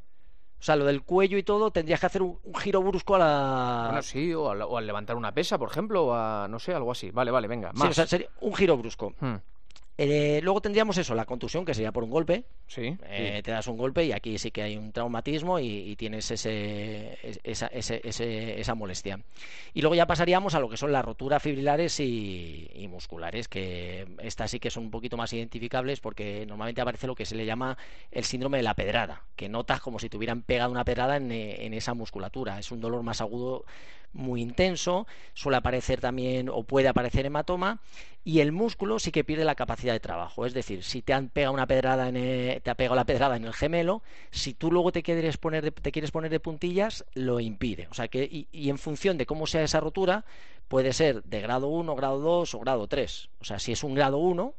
O 0.62 0.64
sea, 0.64 0.76
lo 0.76 0.84
del 0.84 1.02
cuello 1.02 1.36
y 1.38 1.42
todo, 1.42 1.72
tendrías 1.72 1.98
que 1.98 2.06
hacer 2.06 2.22
un, 2.22 2.38
giro 2.56 2.80
brusco 2.82 3.16
a 3.16 3.18
la... 3.18 3.84
Bueno, 3.86 4.02
sí, 4.02 4.32
o 4.32 4.48
al, 4.48 4.86
levantar 4.86 5.16
una 5.16 5.34
pesa, 5.34 5.58
por 5.58 5.68
ejemplo, 5.68 6.06
o 6.06 6.14
a, 6.14 6.46
no 6.48 6.60
sé, 6.60 6.72
algo 6.72 6.92
así. 6.92 7.10
Vale, 7.10 7.32
vale, 7.32 7.48
venga, 7.48 7.72
más. 7.72 7.82
Sí, 7.82 7.88
o 7.88 7.94
sea, 7.94 8.06
sería 8.06 8.28
un 8.40 8.54
giro 8.54 8.76
brusco. 8.76 9.12
Hmm. 9.18 9.34
Eh, 9.98 10.40
luego 10.42 10.60
tendríamos 10.62 10.96
eso, 10.96 11.14
la 11.14 11.26
contusión, 11.26 11.64
que 11.64 11.74
sería 11.74 11.92
por 11.92 12.02
un 12.02 12.10
golpe. 12.10 12.44
Sí, 12.66 12.96
eh, 13.04 13.42
Te 13.44 13.50
das 13.50 13.66
un 13.66 13.76
golpe 13.76 14.04
y 14.04 14.12
aquí 14.12 14.38
sí 14.38 14.50
que 14.50 14.62
hay 14.62 14.76
un 14.76 14.90
traumatismo 14.92 15.58
y, 15.58 15.94
tienes 15.96 16.30
ese, 16.30 17.18
esa, 17.44 17.66
esa, 17.66 18.74
molestia. 18.74 19.20
Y 19.74 19.82
luego 19.82 19.94
ya 19.94 20.06
pasaríamos 20.06 20.54
a 20.54 20.60
lo 20.60 20.70
que 20.70 20.78
son 20.78 20.92
las 20.92 21.04
roturas 21.04 21.42
fibrilares 21.42 22.00
y, 22.00 22.86
musculares, 22.88 23.48
que 23.48 24.06
estas 24.22 24.50
sí 24.50 24.58
que 24.58 24.70
son 24.70 24.84
un 24.84 24.90
poquito 24.90 25.16
más 25.16 25.32
identificables 25.32 26.00
porque 26.00 26.46
normalmente 26.46 26.80
aparece 26.80 27.06
lo 27.06 27.14
que 27.14 27.26
se 27.26 27.34
le 27.34 27.44
llama 27.44 27.76
el 28.10 28.24
síndrome 28.24 28.58
de 28.58 28.62
la 28.62 28.74
pedrada, 28.74 29.22
que 29.36 29.48
notas 29.48 29.80
como 29.80 29.98
si 29.98 30.08
te 30.08 30.16
hubieran 30.16 30.42
pegado 30.42 30.70
una 30.70 30.84
pedrada 30.84 31.16
en, 31.16 31.30
en 31.30 31.74
esa 31.74 31.92
musculatura. 31.92 32.58
Es 32.58 32.70
un 32.72 32.80
dolor 32.80 33.02
más 33.02 33.20
agudo 33.20 33.64
muy 34.12 34.42
intenso, 34.42 35.06
suele 35.34 35.56
aparecer 35.58 36.00
también 36.00 36.48
o 36.48 36.62
puede 36.64 36.88
aparecer 36.88 37.26
hematoma 37.26 37.80
y 38.24 38.40
el 38.40 38.52
músculo 38.52 38.98
sí 38.98 39.10
que 39.10 39.24
pierde 39.24 39.44
la 39.44 39.54
capacidad 39.54 39.92
de 39.92 40.00
trabajo. 40.00 40.46
Es 40.46 40.54
decir, 40.54 40.84
si 40.84 41.02
te 41.02 41.12
han 41.12 41.28
pegado 41.28 41.54
una 41.54 41.66
pedrada 41.66 42.08
en 42.08 42.60
te 42.62 42.70
ha 42.70 42.74
pegado 42.74 42.94
la 42.94 43.04
pedrada 43.04 43.36
en 43.36 43.44
el 43.44 43.52
gemelo, 43.52 44.02
si 44.30 44.54
tú 44.54 44.70
luego 44.70 44.92
te 44.92 45.02
quieres 45.02 45.36
poner 45.38 45.64
de, 45.64 45.72
te 45.72 45.92
quieres 45.92 46.10
poner 46.10 46.30
de 46.30 46.40
puntillas, 46.40 47.04
lo 47.14 47.40
impide. 47.40 47.88
O 47.90 47.94
sea 47.94 48.08
que 48.08 48.24
y, 48.24 48.46
y 48.52 48.70
en 48.70 48.78
función 48.78 49.18
de 49.18 49.26
cómo 49.26 49.46
sea 49.46 49.62
esa 49.62 49.80
rotura, 49.80 50.24
puede 50.68 50.92
ser 50.92 51.22
de 51.24 51.40
grado 51.40 51.68
1, 51.68 51.94
grado 51.96 52.20
2 52.20 52.54
o 52.54 52.60
grado 52.60 52.86
3. 52.86 53.28
O 53.40 53.44
sea, 53.44 53.58
si 53.58 53.72
es 53.72 53.82
un 53.82 53.94
grado 53.94 54.18
1, 54.18 54.54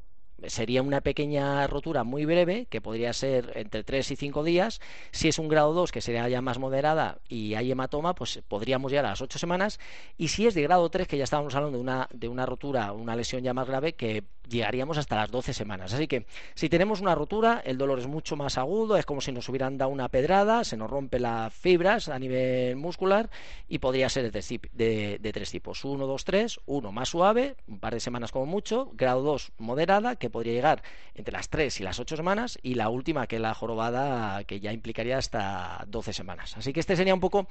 sería 0.48 0.82
una 0.82 1.02
pequeña 1.02 1.66
rotura 1.68 2.04
muy 2.04 2.26
breve, 2.26 2.68
que 2.70 2.82
podría 2.82 3.14
ser 3.14 3.52
entre 3.56 3.84
3 3.84 4.12
y 4.12 4.16
5 4.16 4.44
días. 4.44 4.82
Si 5.12 5.28
es 5.28 5.40
un 5.40 5.48
grado 5.48 5.74
2, 5.74 5.92
que 5.92 6.02
sería 6.02 6.28
ya 6.30 6.42
más 6.42 6.60
moderada 6.60 7.20
y 7.28 7.56
hay 7.56 7.72
hematoma, 7.72 8.16
pues 8.16 8.42
podríamos 8.48 8.92
llegar 8.92 9.06
a 9.06 9.10
las 9.10 9.22
8 9.22 9.40
semanas. 9.40 9.80
Y 10.18 10.30
si 10.30 10.48
es 10.48 10.54
de 10.54 10.62
grado 10.64 10.90
3, 10.90 11.08
que 11.08 11.18
ya 11.18 11.24
estábamos 11.24 11.56
hablando 11.56 11.78
de 11.78 11.82
una, 11.82 12.08
de 12.14 12.28
una 12.28 12.46
rotura, 12.46 12.92
una 12.92 13.16
lesión 13.16 13.44
ya 13.44 13.54
más 13.54 13.68
grave, 13.68 13.94
que 13.94 14.24
llegaríamos 14.50 14.98
hasta 14.98 15.16
las 15.16 15.32
12 15.32 15.54
semanas. 15.54 15.94
Así 15.94 16.08
que 16.08 16.26
si 16.54 16.70
tenemos 16.70 17.02
una 17.02 17.16
rotura, 17.16 17.62
el 17.66 17.78
dolor 17.78 18.00
es 18.00 18.08
mucho 18.08 18.36
más 18.36 18.58
agudo, 18.58 18.98
es 18.98 19.06
como 19.06 19.22
si 19.22 19.32
nos 19.32 19.48
hubieran 19.50 19.78
dado 19.78 19.92
una 19.92 20.10
pedrada, 20.10 20.64
se 20.64 20.78
nos 20.78 20.90
rompe 20.90 21.20
las 21.20 21.54
fibras 21.54 22.10
a 22.10 22.20
nivel 22.20 22.76
muscular 22.76 23.30
y 23.68 23.80
podría 23.80 24.10
ser 24.10 24.32
de, 24.32 25.20
de, 25.20 25.32
tres 25.34 25.52
tipos. 25.52 25.84
1, 25.84 26.06
2, 26.06 26.26
3, 26.26 26.60
uno 26.66 26.92
más 26.92 27.10
suave, 27.10 27.56
un 27.68 27.80
par 27.80 27.94
de 27.94 28.00
semanas 28.00 28.32
como 28.32 28.46
mucho, 28.46 28.92
grado 28.94 29.22
2 29.22 29.54
moderada, 29.58 30.16
que 30.16 30.30
podría 30.30 30.54
llegar 30.54 30.84
entre 31.16 31.34
las 31.34 31.50
3 31.50 31.80
y 31.82 31.84
las 31.84 32.00
8 32.00 32.18
semanas, 32.18 32.60
y 32.62 32.76
la 32.76 32.90
última, 32.90 33.28
que 33.28 33.38
es 33.38 33.42
la 33.42 33.54
jorobada, 33.54 34.44
que 34.44 34.60
ya 34.60 34.72
implicaría 34.74 35.18
hasta 35.18 35.86
12 35.88 36.14
semanas. 36.14 36.56
Así 36.58 36.74
que 36.74 36.80
este 36.80 36.96
sería 36.96 37.14
un 37.14 37.20
poco... 37.20 37.48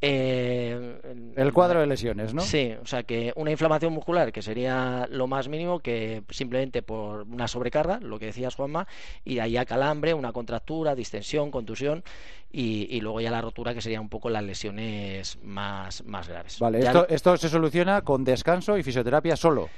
Eh, 0.00 1.32
el 1.36 1.52
cuadro 1.52 1.80
de 1.80 1.86
lesiones, 1.86 2.34
¿no? 2.34 2.42
Sí, 2.42 2.74
o 2.80 2.86
sea 2.86 3.04
que 3.04 3.32
una 3.36 3.52
inflamación 3.52 3.92
muscular, 3.92 4.32
que 4.32 4.42
sería 4.42 5.06
lo 5.10 5.26
más 5.26 5.48
mínimo, 5.48 5.78
que 5.78 6.21
simplemente 6.30 6.82
por 6.82 7.22
una 7.22 7.48
sobrecarga, 7.48 7.98
lo 8.00 8.18
que 8.18 8.26
decías 8.26 8.54
Juanma, 8.54 8.86
y 9.24 9.38
ahí 9.38 9.56
a 9.56 9.64
calambre, 9.64 10.14
una 10.14 10.32
contractura, 10.32 10.94
distensión, 10.94 11.50
contusión, 11.50 12.02
y, 12.50 13.00
luego 13.00 13.20
ya 13.20 13.30
la 13.30 13.40
rotura, 13.40 13.72
que 13.72 13.80
sería 13.80 14.00
un 14.00 14.10
poco 14.10 14.28
las 14.28 14.42
lesiones 14.42 15.38
más, 15.42 16.04
más 16.04 16.28
graves. 16.28 16.58
Vale, 16.58 16.80
esto, 16.80 17.08
esto 17.08 17.36
se 17.38 17.48
soluciona 17.48 18.02
con 18.02 18.24
descanso 18.24 18.76
y 18.76 18.82
fisioterapia 18.82 19.36
solo. 19.36 19.70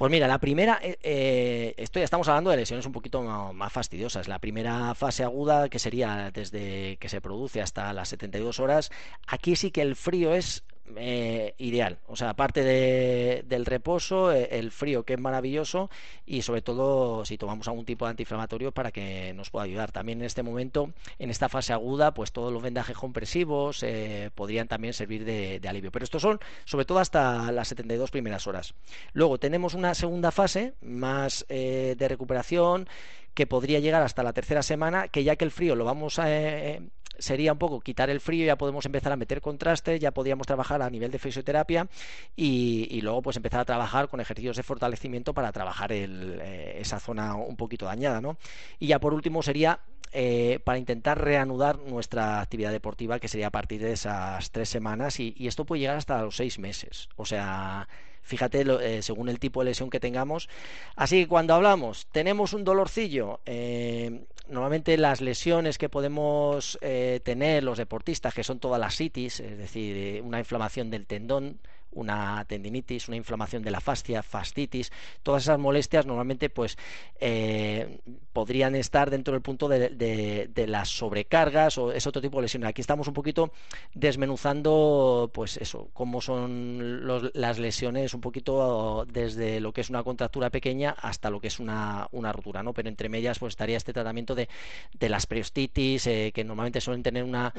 Pues 0.00 0.10
mira, 0.10 0.26
la 0.26 0.38
primera, 0.38 0.80
eh, 0.82 0.98
eh, 1.02 1.74
esto 1.76 1.98
ya 1.98 2.06
estamos 2.06 2.26
hablando 2.26 2.48
de 2.48 2.56
lesiones 2.56 2.86
un 2.86 2.92
poquito 2.92 3.20
más, 3.20 3.70
fastidiosas. 3.70 4.28
La 4.28 4.38
primera 4.38 4.94
fase 4.94 5.24
aguda, 5.24 5.68
que 5.68 5.78
sería 5.78 6.30
desde 6.32 6.96
que 6.96 7.10
se 7.10 7.20
produce 7.20 7.60
hasta 7.60 7.92
las 7.92 8.08
72 8.08 8.60
horas, 8.60 8.90
aquí 9.26 9.56
sí 9.56 9.70
que 9.70 9.82
el 9.82 9.96
frío 9.96 10.32
es 10.32 10.64
eh, 10.96 11.54
ideal. 11.58 11.98
O 12.06 12.16
sea, 12.16 12.30
aparte 12.30 12.64
del 12.64 13.66
reposo, 13.66 14.32
eh, 14.32 14.48
el 14.52 14.70
frío 14.70 15.04
que 15.04 15.14
es 15.14 15.20
maravilloso 15.20 15.90
y 16.26 16.42
sobre 16.42 16.62
todo 16.62 17.24
si 17.24 17.38
tomamos 17.38 17.68
algún 17.68 17.84
tipo 17.84 18.04
de 18.04 18.10
antiinflamatorio 18.10 18.72
para 18.72 18.90
que 18.90 19.32
nos 19.34 19.50
pueda 19.50 19.64
ayudar. 19.64 19.92
También 19.92 20.20
en 20.20 20.26
este 20.26 20.42
momento, 20.42 20.92
en 21.18 21.30
esta 21.30 21.48
fase 21.48 21.72
aguda, 21.72 22.14
pues 22.14 22.32
todos 22.32 22.52
los 22.52 22.62
vendajes 22.62 22.96
compresivos 22.96 23.82
eh, 23.82 24.30
podrían 24.34 24.68
también 24.68 24.94
servir 24.94 25.24
de, 25.24 25.60
alivio. 25.68 25.92
Pero 25.92 26.04
estos 26.04 26.22
son 26.22 26.40
sobre 26.64 26.84
todo 26.84 26.98
hasta 26.98 27.52
las 27.52 27.68
72 27.68 28.10
primeras 28.10 28.46
horas. 28.46 28.74
Luego 29.12 29.38
tenemos 29.38 29.74
una 29.74 29.94
segunda 29.94 30.30
fase 30.30 30.74
más 30.80 31.46
de 31.48 32.06
recuperación 32.08 32.88
que 33.34 33.46
podría 33.46 33.78
llegar 33.78 34.02
hasta 34.02 34.22
la 34.22 34.32
tercera 34.32 34.62
semana, 34.62 35.08
que 35.08 35.24
ya 35.24 35.36
que 35.36 35.44
el 35.44 35.50
frío 35.50 35.76
lo 35.76 35.84
vamos 35.84 36.18
a, 36.18 36.26
sería 37.20 37.52
un 37.52 37.58
poco 37.58 37.80
quitar 37.80 38.10
el 38.10 38.20
frío, 38.20 38.46
ya 38.46 38.56
podemos 38.56 38.84
empezar 38.86 39.12
a 39.12 39.16
meter 39.16 39.40
contrastes, 39.40 40.00
ya 40.00 40.10
podríamos 40.10 40.46
trabajar 40.46 40.82
a 40.82 40.90
nivel 40.90 41.10
de 41.10 41.18
fisioterapia 41.18 41.88
y, 42.36 43.00
luego 43.02 43.22
pues 43.22 43.36
empezar 43.36 43.60
a 43.60 43.64
trabajar 43.64 44.08
con 44.08 44.20
ejercicios 44.20 44.56
de 44.56 44.62
fortalecimiento 44.62 45.32
para 45.32 45.52
trabajar 45.52 45.92
eh, 45.92 46.76
esa 46.80 47.00
zona 47.00 47.34
un 47.34 47.56
poquito 47.56 47.86
dañada, 47.86 48.20
¿no? 48.20 48.36
Y 48.78 48.88
ya 48.88 48.98
por 48.98 49.14
último 49.14 49.42
sería 49.42 49.80
eh, 50.12 50.58
para 50.64 50.76
intentar 50.78 51.22
reanudar 51.22 51.78
nuestra 51.78 52.40
actividad 52.40 52.72
deportiva, 52.72 53.20
que 53.20 53.28
sería 53.28 53.46
a 53.46 53.50
partir 53.50 53.80
de 53.80 53.92
esas 53.92 54.50
tres 54.50 54.68
semanas, 54.68 55.20
y, 55.20 55.34
esto 55.46 55.64
puede 55.64 55.80
llegar 55.80 55.96
hasta 55.96 56.20
los 56.22 56.34
seis 56.34 56.58
meses. 56.58 57.08
O 57.14 57.24
sea, 57.24 57.88
fíjate, 58.22 58.64
eh, 58.80 59.02
según 59.02 59.28
el 59.28 59.38
tipo 59.38 59.60
de 59.60 59.66
lesión 59.66 59.88
que 59.88 60.00
tengamos. 60.00 60.48
Así 60.96 61.22
que 61.22 61.28
cuando 61.28 61.54
hablamos, 61.54 62.08
tenemos 62.10 62.54
un 62.54 62.64
dolorcillo, 62.64 63.38
eh, 63.46 64.24
normalmente 64.50 64.96
las 64.96 65.20
lesiones 65.20 65.78
que 65.78 65.88
podemos 65.88 66.78
eh, 66.80 67.20
tener 67.24 67.64
los 67.64 67.78
deportistas, 67.78 68.34
que 68.34 68.44
son 68.44 68.58
todas 68.58 68.80
las 68.80 69.00
itis, 69.00 69.40
es 69.40 69.56
decir, 69.56 70.22
una 70.22 70.38
inflamación 70.38 70.90
del 70.90 71.06
tendón, 71.06 71.60
una 71.92 72.44
tendinitis, 72.46 73.08
una 73.08 73.16
inflamación 73.16 73.62
de 73.62 73.70
la 73.70 73.80
fascia, 73.80 74.22
fascitis, 74.22 74.92
todas 75.22 75.42
esas 75.42 75.58
molestias 75.58 76.06
normalmente 76.06 76.50
pues 76.50 76.78
eh, 77.20 78.00
podrían 78.32 78.74
estar 78.74 79.10
dentro 79.10 79.32
del 79.32 79.42
punto 79.42 79.68
de, 79.68 80.66
las 80.68 80.88
sobrecargas 80.88 81.78
o 81.78 81.92
ese 81.92 82.08
otro 82.08 82.22
tipo 82.22 82.38
de 82.38 82.42
lesiones. 82.42 82.68
Aquí 82.68 82.80
estamos 82.80 83.08
un 83.08 83.14
poquito 83.14 83.52
desmenuzando 83.94 85.30
pues 85.32 85.56
eso, 85.56 85.90
cómo 85.92 86.20
son 86.20 87.06
las 87.34 87.58
lesiones 87.58 88.14
un 88.14 88.20
poquito 88.20 89.06
desde 89.06 89.60
lo 89.60 89.72
que 89.72 89.80
es 89.80 89.90
una 89.90 90.02
contractura 90.02 90.50
pequeña 90.50 90.94
hasta 91.00 91.30
lo 91.30 91.40
que 91.40 91.48
es 91.48 91.58
una, 91.58 92.08
una 92.12 92.32
rotura, 92.32 92.62
¿no? 92.62 92.72
Pero 92.72 92.88
entre 92.88 93.08
medias 93.08 93.38
pues 93.38 93.52
estaría 93.52 93.76
este 93.76 93.92
tratamiento 93.92 94.34
de, 94.34 94.48
de 94.98 95.08
las 95.08 95.26
periostitis 95.26 96.06
eh, 96.06 96.32
que 96.34 96.44
normalmente 96.44 96.80
suelen 96.80 97.02
tener 97.02 97.24
una 97.24 97.52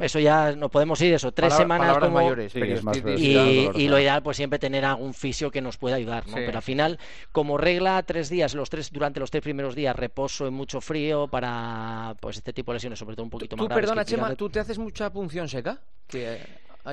eso 0.00 0.18
ya 0.18 0.54
no 0.54 0.68
podemos 0.68 1.00
ir, 1.00 1.14
eso, 1.14 1.32
tres 1.32 1.54
semanas 1.54 1.98
como... 1.98 2.14
mayores. 2.14 2.54
y, 2.54 3.88
lo 3.88 3.98
ideal, 3.98 4.22
pues 4.22 4.36
siempre 4.36 4.58
tener 4.58 4.84
algún 4.84 5.14
fisio 5.14 5.50
que 5.50 5.60
nos 5.60 5.76
pueda 5.76 5.96
ayudar, 5.96 6.26
¿no? 6.28 6.34
Pero 6.34 6.58
al 6.58 6.62
final, 6.62 6.98
como 7.32 7.58
regla, 7.58 8.02
tres 8.02 8.28
días, 8.28 8.54
los 8.54 8.70
tres 8.70 8.92
durante 8.92 9.20
los 9.20 9.30
tres 9.30 9.42
primeros 9.42 9.74
días, 9.74 9.94
reposo 9.96 10.46
en 10.46 10.54
mucho 10.54 10.80
frío 10.80 11.28
para 11.28 12.14
pues 12.20 12.36
este 12.36 12.52
tipo 12.52 12.72
de 12.72 12.76
lesiones, 12.76 12.98
sobre 12.98 13.16
todo 13.16 13.24
un 13.24 13.30
poquito 13.30 13.56
más 13.56 13.68
¿Tú, 13.68 13.74
perdona, 13.74 14.04
Chema, 14.04 14.34
¿tú 14.34 14.48
te 14.48 14.60
haces 14.60 14.78
mucha 14.78 15.10
punción 15.10 15.48
seca? 15.48 15.80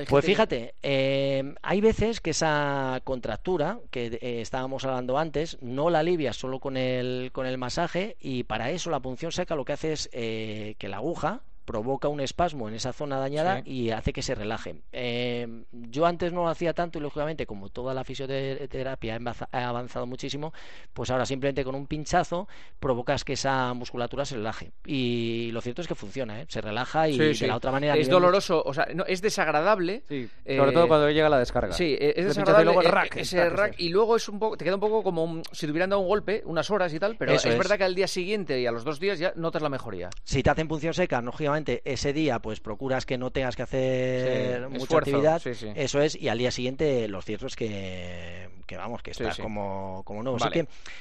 pues 0.08 0.24
fíjate, 0.24 0.74
eh, 0.82 1.54
hay 1.62 1.80
veces 1.80 2.20
que 2.20 2.30
esa 2.30 3.00
contractura 3.04 3.78
que 3.90 4.18
eh, 4.20 4.40
estábamos 4.40 4.84
hablando 4.84 5.18
antes 5.18 5.58
no 5.62 5.90
la 5.90 6.00
alivias 6.00 6.36
solo 6.36 6.60
con 6.60 6.76
el, 6.76 7.30
con 7.32 7.46
el 7.46 7.56
masaje 7.56 8.16
y 8.20 8.44
para 8.44 8.70
eso 8.70 8.90
la 8.90 9.00
punción 9.00 9.32
seca 9.32 9.54
lo 9.54 9.64
que 9.64 9.72
hace 9.72 9.92
es 9.92 10.10
eh, 10.12 10.74
que 10.78 10.88
la 10.88 10.96
aguja 10.96 11.40
provoca 11.66 12.08
un 12.08 12.20
espasmo 12.20 12.68
en 12.68 12.74
esa 12.74 12.92
zona 12.92 13.18
dañada 13.18 13.60
y 13.64 13.90
hace 13.90 14.12
que 14.12 14.22
se 14.22 14.34
relaje. 14.34 14.76
Eh, 14.92 15.64
yo 15.72 16.06
antes 16.06 16.32
no 16.32 16.44
lo 16.44 16.48
hacía 16.48 16.72
tanto 16.72 16.98
y 16.98 17.02
lógicamente 17.02 17.44
como 17.44 17.68
toda 17.68 17.92
la 17.92 18.04
fisioterapia 18.04 19.18
ha 19.52 19.68
avanzado 19.68 20.06
muchísimo, 20.06 20.54
pues 20.94 21.10
ahora 21.10 21.26
simplemente 21.26 21.64
con 21.64 21.74
un 21.74 21.86
pinchazo 21.86 22.48
provocas 22.78 23.24
que 23.24 23.34
esa 23.34 23.74
musculatura 23.74 24.24
se 24.24 24.36
relaje. 24.36 24.72
Y 24.86 25.50
lo 25.52 25.60
cierto 25.60 25.82
es 25.82 25.88
que 25.88 25.94
funciona, 25.94 26.40
¿eh? 26.40 26.46
se 26.48 26.60
relaja 26.60 27.08
y 27.08 27.18
de 27.18 27.46
la 27.46 27.56
otra 27.56 27.72
manera... 27.72 27.96
Es 27.96 28.08
doloroso, 28.08 28.62
o 28.64 28.72
sea, 28.72 28.86
no, 28.94 29.04
es 29.04 29.20
desagradable. 29.20 30.04
Eh, 30.08 30.28
sobre 30.56 30.72
todo 30.72 30.88
cuando 30.88 31.10
llega 31.10 31.28
la 31.28 31.38
descarga. 31.38 31.72
Sí, 31.72 31.96
es 31.98 32.26
desagradable. 32.26 32.64
Luego 32.64 32.82
el 32.82 32.88
rack, 32.88 33.16
ese 33.16 33.50
rack, 33.50 33.74
y 33.78 33.88
luego 33.88 34.16
es 34.16 34.28
un 34.28 34.38
poco, 34.38 34.56
te 34.56 34.64
queda 34.64 34.76
un 34.76 34.80
poco 34.80 35.02
como 35.02 35.42
si 35.50 35.66
te 35.66 35.72
hubieran 35.72 35.90
dado 35.90 36.00
un 36.00 36.08
golpe, 36.08 36.42
unas 36.46 36.70
horas 36.70 36.94
y 36.94 37.00
tal, 37.00 37.16
pero 37.16 37.32
es, 37.32 37.44
verdad 37.44 37.76
que 37.76 37.84
al 37.84 37.94
día 37.94 38.06
siguiente 38.06 38.60
y 38.60 38.66
a 38.66 38.70
los 38.70 38.84
dos 38.84 39.00
días 39.00 39.18
ya 39.18 39.32
notas 39.34 39.62
la 39.62 39.68
mejoría. 39.68 40.10
Si 40.22 40.42
te 40.42 40.50
hacen 40.50 40.68
punción 40.68 40.94
seca, 40.94 41.20
lógicamente 41.20 41.55
ese 41.84 42.12
día 42.12 42.40
pues 42.40 42.60
procuras 42.60 43.06
que 43.06 43.18
no 43.18 43.30
tengas 43.30 43.56
que 43.56 43.62
hacer 43.62 44.68
mucha 44.68 44.98
actividad, 44.98 45.42
eso 45.46 46.00
es, 46.00 46.20
y 46.20 46.28
al 46.28 46.38
día 46.38 46.50
siguiente 46.50 47.08
los 47.08 47.24
ciertos 47.24 47.56
que, 47.56 48.48
que 48.66 48.76
vamos, 48.76 49.02
que 49.02 49.12
estás 49.12 49.38
como, 49.38 50.02
como 50.04 50.22
nuevo. 50.22 50.38
Así 50.38 50.50
que 50.50 50.60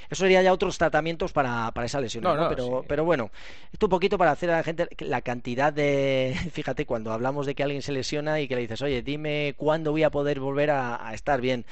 eso 0.10 0.24
sería 0.24 0.41
ya 0.41 0.53
otros 0.53 0.77
tratamientos 0.77 1.34
para, 1.34 1.72
para 1.72 1.86
esa 1.86 2.00
lesión. 2.00 2.24
pero, 2.50 2.86
pero 2.88 3.05
bueno, 3.05 3.31
esto 3.74 3.88
un 3.88 3.89
poquito 3.89 4.17
para 4.17 4.31
hacer 4.31 4.50
a 4.51 4.57
la 4.57 4.63
gente 4.63 4.88
la 5.00 5.22
cantidad 5.22 5.74
de. 5.74 6.36
Fíjate, 6.51 6.86
cuando 6.86 7.12
hablamos 7.12 7.45
de 7.45 7.55
que 7.55 7.63
alguien 7.63 7.81
se 7.81 7.91
lesiona 7.91 8.39
y 8.39 8.48
que 8.48 8.55
le 8.55 8.62
dices, 8.62 8.81
oye, 8.81 9.01
dime 9.01 9.53
cuándo 9.57 9.91
voy 9.91 10.03
a 10.03 10.10
poder 10.10 10.39
volver 10.39 10.72
a, 10.72 11.13
estar 11.13 11.41
bien. 11.41 11.65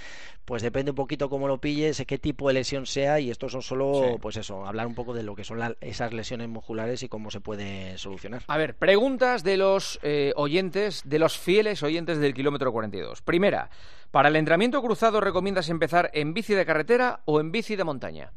Pues 0.45 0.61
depende 0.61 0.91
un 0.91 0.95
poquito 0.95 1.29
cómo 1.29 1.47
lo 1.47 1.59
pilles, 1.59 2.03
qué 2.05 2.17
tipo 2.17 2.49
de 2.49 2.55
lesión 2.55 2.85
sea, 2.85 3.17
y 3.21 3.31
esto 3.31 3.47
son 3.47 3.61
solo, 3.61 4.17
pues 4.21 4.35
eso, 4.35 4.65
hablar 4.65 4.87
un 4.87 4.93
poco 4.93 5.13
de 5.13 5.23
lo 5.23 5.35
que 5.35 5.45
son 5.45 5.61
esas 5.79 6.11
lesiones 6.11 6.49
musculares 6.49 7.01
y 7.01 7.07
cómo 7.07 7.31
se 7.31 7.39
puede 7.39 7.97
solucionar. 7.97 8.41
A 8.47 8.57
ver, 8.57 8.75
preguntas 8.75 9.43
de 9.43 9.55
los 9.55 9.99
eh, 10.03 10.33
oyentes, 10.35 11.03
de 11.05 11.19
los 11.19 11.37
fieles 11.37 11.81
oyentes 11.81 12.17
del 12.17 12.33
kilómetro 12.33 12.73
42. 12.73 13.21
Primera, 13.21 13.69
¿para 14.11 14.27
el 14.27 14.35
entrenamiento 14.35 14.81
cruzado 14.81 15.21
recomiendas 15.21 15.69
empezar 15.69 15.82
en 16.13 16.33
bici 16.33 16.53
de 16.53 16.65
carretera 16.65 17.21
o 17.25 17.39
en 17.39 17.51
bici 17.51 17.75
de 17.75 17.83
montaña? 17.83 18.31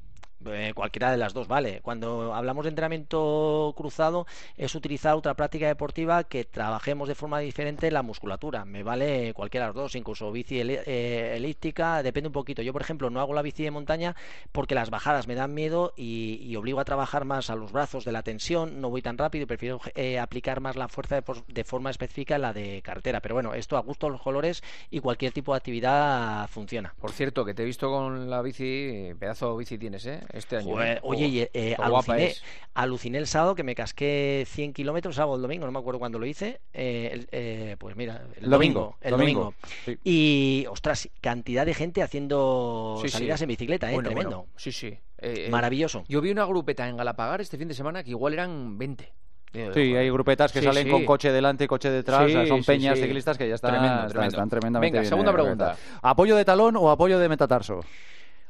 Eh, 0.53 0.73
cualquiera 0.75 1.11
de 1.11 1.17
las 1.17 1.35
dos 1.35 1.49
vale. 1.49 1.81
Cuando 1.83 2.35
hablamos 2.35 2.65
de 2.65 2.71
entrenamiento 2.71 3.75
cruzado 3.77 4.27
es 4.57 4.75
utilizar 4.75 5.15
otra 5.15 5.35
práctica 5.35 5.67
deportiva 5.67 6.25
que 6.25 6.45
trabajemos 6.45 7.09
de 7.09 7.15
forma 7.15 7.39
diferente 7.41 7.91
la 7.91 8.03
musculatura. 8.03 8.65
Me 8.65 8.83
vale 8.83 9.33
cualquiera 9.35 9.67
de 9.67 9.69
las 9.69 9.77
dos, 9.77 9.95
incluso 9.95 10.31
bici 10.33 10.61
eh, 10.61 11.35
elíptica, 11.37 12.03
depende 12.03 12.29
un 12.29 12.33
poquito. 12.33 12.63
Yo, 12.63 12.73
por 12.73 12.83
ejemplo, 12.83 13.11
no 13.11 13.21
hago 13.21 13.35
la 13.35 13.43
bici 13.43 13.63
de 13.63 13.71
montaña 13.71 14.15
porque 14.53 14.75
las 14.75 14.91
bajadas 14.91 15.27
me 15.27 15.35
dan 15.35 15.55
miedo 15.55 15.93
y, 15.97 16.55
obligo 16.57 16.81
a 16.81 16.85
trabajar 16.85 17.27
más 17.27 17.51
a 17.51 17.55
los 17.55 17.71
brazos 17.71 18.07
de 18.07 18.13
la 18.13 18.23
tensión, 18.23 18.81
no 18.81 18.89
voy 18.89 19.03
tan 19.03 19.19
rápido 19.19 19.43
y 19.43 19.47
prefiero 19.47 19.79
eh, 19.95 20.19
aplicar 20.19 20.61
más 20.61 20.75
la 20.75 20.89
fuerza 20.89 21.21
de, 21.21 21.65
forma 21.65 21.91
específica 21.91 22.37
en 22.37 22.43
la 22.43 22.53
de 22.55 22.81
cartera. 22.83 23.21
Pero 23.21 23.35
bueno, 23.35 23.53
esto 23.53 23.77
a 23.77 23.81
gusto 23.81 24.07
de 24.07 24.13
los 24.13 24.23
colores 24.23 24.63
y 24.91 25.01
cualquier 25.01 25.33
tipo 25.33 25.53
de 25.53 25.59
actividad 25.59 26.49
funciona. 26.49 26.95
Por 26.99 27.13
cierto, 27.13 27.45
que 27.45 27.53
te 27.53 27.63
he 27.63 27.67
visto 27.67 27.91
con 27.91 28.31
la 28.31 28.41
bici, 28.41 29.13
pedazo 29.19 29.53
de 29.53 29.59
bici 29.59 29.77
tienes, 29.77 30.07
¿eh? 30.07 30.21
Este 30.37 30.57
año. 30.57 30.83
¿eh? 30.83 30.99
oye, 31.03 31.51
eh, 31.53 31.77
aluciné, 32.75 33.19
el 33.19 33.27
sábado 33.27 33.55
que 33.55 33.63
me 33.63 33.75
casqué 33.75 34.45
100 34.47 34.73
kilómetros, 34.73 35.17
sábado 35.17 35.37
el 35.37 35.43
domingo, 35.43 35.67
no 35.67 35.73
me 35.73 35.79
acuerdo 35.79 35.99
cuándo 35.99 36.19
lo 36.19 36.27
hice. 36.27 36.61
Eh, 36.73 37.77
pues 37.79 37.97
mira, 37.97 38.27
el 38.41 38.51
domingo. 38.51 38.97
el 39.01 39.11
domingo. 39.13 39.55
Y, 40.05 40.67
ostras, 40.71 41.09
cantidad 41.21 41.67
de 41.67 41.75
gente 41.75 42.03
haciendo 42.03 43.03
salidas 43.07 43.43
en 43.43 43.49
bicicleta, 43.49 43.93
¿eh? 43.93 43.99
Tremendo. 44.03 44.47
Sí, 44.57 44.73
sí. 44.73 44.99
Maravilloso. 45.51 46.05
Yo 46.09 46.21
vi 46.21 46.31
una 46.31 46.45
grupeta 46.45 46.89
en 46.89 46.97
Galapagar 46.97 47.41
este 47.41 47.57
fin 47.57 47.69
de 47.69 47.75
semana 47.75 48.05
que 48.05 48.11
igual 48.11 48.35
eran 48.35 48.79
20. 48.79 49.13
Sí, 49.73 49.97
hay 49.97 50.11
grupetas 50.11 50.53
que 50.53 50.61
salen 50.61 50.91
con 50.91 51.05
coche 51.05 51.33
delante 51.33 51.65
y 51.65 51.67
coche 51.67 51.91
detrás. 51.91 52.31
son 52.49 52.63
peñas 52.65 52.99
ciclistas 52.99 53.39
que 53.39 53.49
ya 53.49 53.55
están, 53.55 54.07
están, 54.07 54.49
tremendamente 54.49 54.99
Venga, 54.99 55.09
segunda 55.09 55.33
pregunta. 55.33 55.77
¿Apoyo 56.03 56.37
de 56.37 56.45
talón 56.45 56.77
o 56.77 56.91
apoyo 56.91 57.19
de 57.19 57.29
metatarso? 57.29 57.81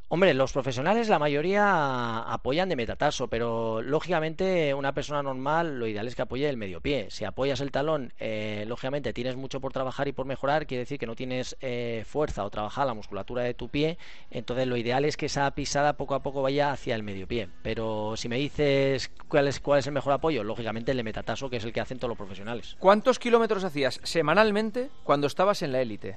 Hombre, 0.09 0.33
los 0.33 0.53
profesionales, 0.53 1.09
la 1.09 1.19
mayoría 1.19 2.19
apoyan 2.19 2.69
de 2.69 2.77
metatarso, 2.77 3.27
pero 3.27 3.81
lógicamente 3.81 4.73
una 4.73 4.93
persona 4.93 5.21
normal 5.21 5.79
lo 5.79 5.85
ideal 5.85 6.07
es 6.07 6.15
que 6.15 6.21
apoye 6.21 6.47
el 6.47 6.55
medio 6.55 6.79
pie. 6.79 7.07
Si 7.09 7.25
apoyas 7.25 7.59
el 7.59 7.71
talón, 7.71 8.13
eh, 8.17 8.63
lógicamente 8.69 9.11
tienes 9.11 9.35
mucho 9.35 9.59
por 9.59 9.73
trabajar 9.73 10.07
y 10.07 10.13
por 10.13 10.25
mejorar, 10.25 10.65
quiere 10.65 10.83
decir 10.83 10.97
que 10.97 11.07
no 11.07 11.15
tienes 11.17 11.57
eh, 11.59 12.05
fuerza 12.07 12.45
o 12.45 12.49
trabajar 12.49 12.87
la 12.87 12.93
musculatura 12.93 13.43
de 13.43 13.53
tu 13.53 13.67
pie, 13.67 13.97
entonces 14.31 14.65
lo 14.65 14.77
ideal 14.77 15.03
es 15.03 15.17
que 15.17 15.25
esa 15.25 15.51
pisada 15.51 15.97
poco 15.97 16.15
a 16.15 16.23
poco 16.23 16.41
vaya 16.41 16.71
hacia 16.71 16.95
el 16.95 17.03
medio 17.03 17.27
pie. 17.27 17.49
Pero 17.61 18.15
si 18.15 18.29
me 18.29 18.37
dices 18.37 19.11
cuál 19.27 19.49
es, 19.49 19.59
cuál 19.59 19.79
es 19.79 19.87
el 19.87 19.93
mejor 19.93 20.13
apoyo, 20.13 20.41
lógicamente 20.41 20.91
el 20.91 20.97
de 20.97 21.03
metatarso, 21.03 21.49
que 21.49 21.57
es 21.57 21.65
el 21.65 21.73
que 21.73 21.81
hacen 21.81 21.99
todos 21.99 22.11
los 22.11 22.17
profesionales. 22.17 22.77
¿Cuántos 22.79 23.19
kilómetros 23.19 23.65
hacías 23.65 23.99
semanalmente 24.03 24.89
cuando 25.03 25.27
estabas 25.27 25.63
en 25.63 25.73
la 25.73 25.81
élite? 25.81 26.15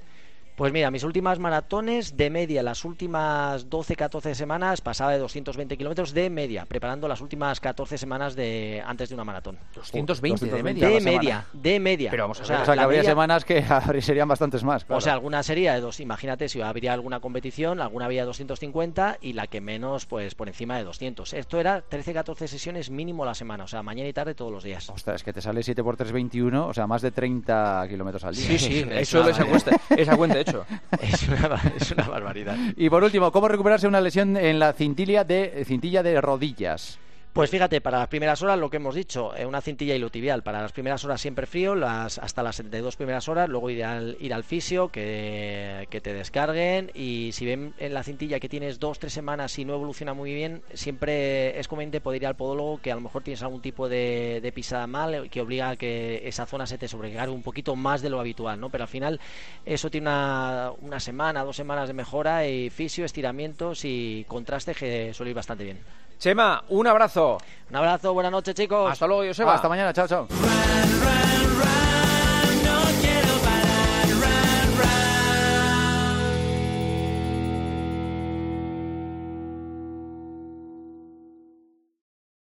Pues 0.57 0.73
mira, 0.73 0.91
mis 0.91 1.05
últimas 1.05 1.39
maratones 1.39 2.17
de 2.17 2.31
media, 2.31 2.63
las 2.63 2.85
últimas 2.85 3.69
12-14 3.69 4.35
semanas 4.35 4.81
pasaba 4.81 5.13
de 5.13 5.19
220 5.19 5.77
kilómetros 5.77 6.13
de 6.13 6.31
media, 6.31 6.67
preparando 6.67 7.09
las 7.09 7.21
últimas 7.21 7.61
14 7.61 7.97
semanas 7.99 8.37
de 8.37 8.83
antes 8.85 9.09
de 9.09 9.15
una 9.15 9.25
maratón. 9.25 9.59
220, 9.75 10.47
de 10.47 10.63
media. 10.63 10.89
De 10.89 11.01
media, 11.01 11.47
de 11.53 11.81
media. 11.81 12.11
Pero 12.11 12.25
vamos 12.25 12.39
a 12.41 12.43
ver, 12.43 12.63
o 12.63 12.65
sea, 12.65 12.75
que 12.75 12.81
habría 12.81 13.05
semanas 13.05 13.45
que 13.45 13.65
serían 14.03 14.29
bastantes 14.29 14.65
más. 14.65 14.85
O 14.89 15.01
sea, 15.01 15.15
alguna 15.15 15.43
sería 15.43 15.75
de 15.75 15.81
dos. 15.81 16.01
Imagínate 16.01 16.49
si 16.49 16.61
habría 16.61 16.93
alguna 16.93 17.21
competición, 17.21 17.81
alguna 17.81 18.07
había 18.07 18.25
250 18.25 19.19
y 19.21 19.33
la 19.33 19.47
que 19.47 19.61
menos, 19.61 20.07
pues 20.07 20.35
por 20.35 20.49
encima 20.49 20.77
de 20.77 20.85
200. 20.85 21.33
Esto 21.33 21.61
era 21.61 21.85
13-14 21.89 22.47
sesiones 22.47 22.91
mínimo 22.91 23.25
la 23.25 23.35
semana, 23.35 23.65
o 23.65 23.69
sea, 23.69 23.83
mañana 23.83 24.09
y 24.09 24.13
tarde 24.13 24.35
todos 24.35 24.53
los 24.53 24.65
días. 24.65 24.89
Ostras, 24.91 25.17
es 25.17 25.25
que 25.25 25.33
te 25.33 25.41
sale 25.41 25.63
7 25.63 25.83
por 25.83 25.97
3, 25.97 26.13
21, 26.13 26.67
o 26.67 26.75
sea, 26.75 26.87
más 26.87 27.03
de 27.03 27.11
30 27.11 27.87
kilómetros 27.89 28.25
al 28.25 28.35
día. 28.35 28.47
Sí, 28.47 28.59
sí, 28.59 28.87
eso 28.91 29.23
es 29.23 29.37
esa 29.37 29.45
cuenta, 29.45 29.81
esa 29.97 30.17
cuenta 30.17 30.40
hecho. 30.41 30.65
Es 31.01 31.29
una, 31.29 31.61
es 31.77 31.91
una 31.93 32.05
barbaridad. 32.05 32.57
Y 32.77 32.91
por 32.91 33.03
último, 33.03 33.33
¿cómo 33.33 33.49
recuperarse 33.49 33.87
una 33.87 34.01
lesión 34.01 34.37
en 34.37 34.59
la 34.59 34.73
cintilla 34.73 35.25
de, 35.25 35.63
cintilla 35.67 36.03
de 36.03 36.21
rodillas? 36.21 36.99
Pues 37.33 37.49
fíjate, 37.49 37.81
para 37.81 37.99
las 38.01 38.09
primeras 38.09 38.43
horas 38.43 38.59
lo 38.59 38.69
que 38.71 38.79
hemos 38.79 38.97
dicho, 38.97 39.37
eh, 39.37 39.47
una 39.47 39.61
cintilla 39.61 39.95
ilotibial. 39.95 40.43
Para 40.43 40.63
las 40.63 40.73
primeras 40.73 41.05
horas 41.05 41.21
siempre 41.21 41.47
frío, 41.47 41.77
las, 41.77 42.19
hasta 42.19 42.43
las 42.43 42.57
72 42.57 42.97
primeras 42.97 43.29
horas, 43.29 43.49
luego 43.49 43.71
ir 43.71 43.85
al, 43.85 44.17
ir 44.19 44.35
al 44.35 44.43
fisio, 44.43 44.89
que, 44.89 45.87
te 45.89 46.13
descarguen. 46.13 46.91
Y 46.93 47.31
si 47.33 47.47
ven 47.47 47.73
en 47.79 47.95
la 47.95 48.03
cintilla 48.03 48.41
que 48.41 48.49
tienes 48.49 48.81
dos, 48.81 48.99
tres 48.99 49.13
semanas 49.13 49.57
y 49.61 49.65
no 49.65 49.75
evoluciona 49.75 50.13
muy 50.13 50.35
bien, 50.35 50.63
siempre 50.75 51.57
es 51.57 51.69
conveniente 51.69 52.01
poder 52.01 52.23
ir 52.23 52.27
al 52.27 52.35
podólogo 52.35 52.81
que 52.83 52.91
a 52.91 52.97
lo 52.97 53.01
mejor 53.01 53.23
tienes 53.23 53.43
algún 53.45 53.63
tipo 53.63 53.89
de, 53.89 54.53
pisada 54.53 54.89
mal 54.89 55.31
que 55.31 55.41
obliga 55.41 55.71
a 55.71 55.77
que 55.77 56.27
esa 56.27 56.47
zona 56.47 56.67
se 56.67 56.79
te 56.79 56.89
sobrecargue 56.89 57.33
un 57.33 57.45
poquito 57.45 57.77
más 57.77 58.03
de 58.03 58.11
lo 58.11 58.19
habitual, 58.19 58.59
¿no? 58.59 58.71
Pero 58.71 58.83
al 58.83 58.89
final 58.89 59.21
eso 59.65 59.89
tiene 59.89 60.09
una, 60.09 60.73
una 60.81 60.99
semana, 60.99 61.45
dos 61.45 61.55
semanas 61.55 61.87
de 61.87 61.95
mejora 61.95 62.49
y 62.49 62.71
fisio, 62.71 63.05
estiramientos 63.05 63.85
y 63.85 64.25
contraste 64.27 64.75
que 64.75 65.15
suele 65.15 65.31
ir 65.31 65.37
bastante 65.37 65.63
bien. 65.63 65.79
Chema, 66.21 66.63
un 66.69 66.87
abrazo. 66.87 67.39
Un 67.71 67.77
abrazo, 67.77 68.13
buenas 68.13 68.31
noches, 68.31 68.55
chicos. 68.55 68.93
Hasta 68.93 69.07
luego, 69.07 69.25
Joseba. 69.27 69.55
Hasta 69.55 69.71
mañana, 69.71 69.91
chao, 69.95 70.07
chao. 70.07 70.29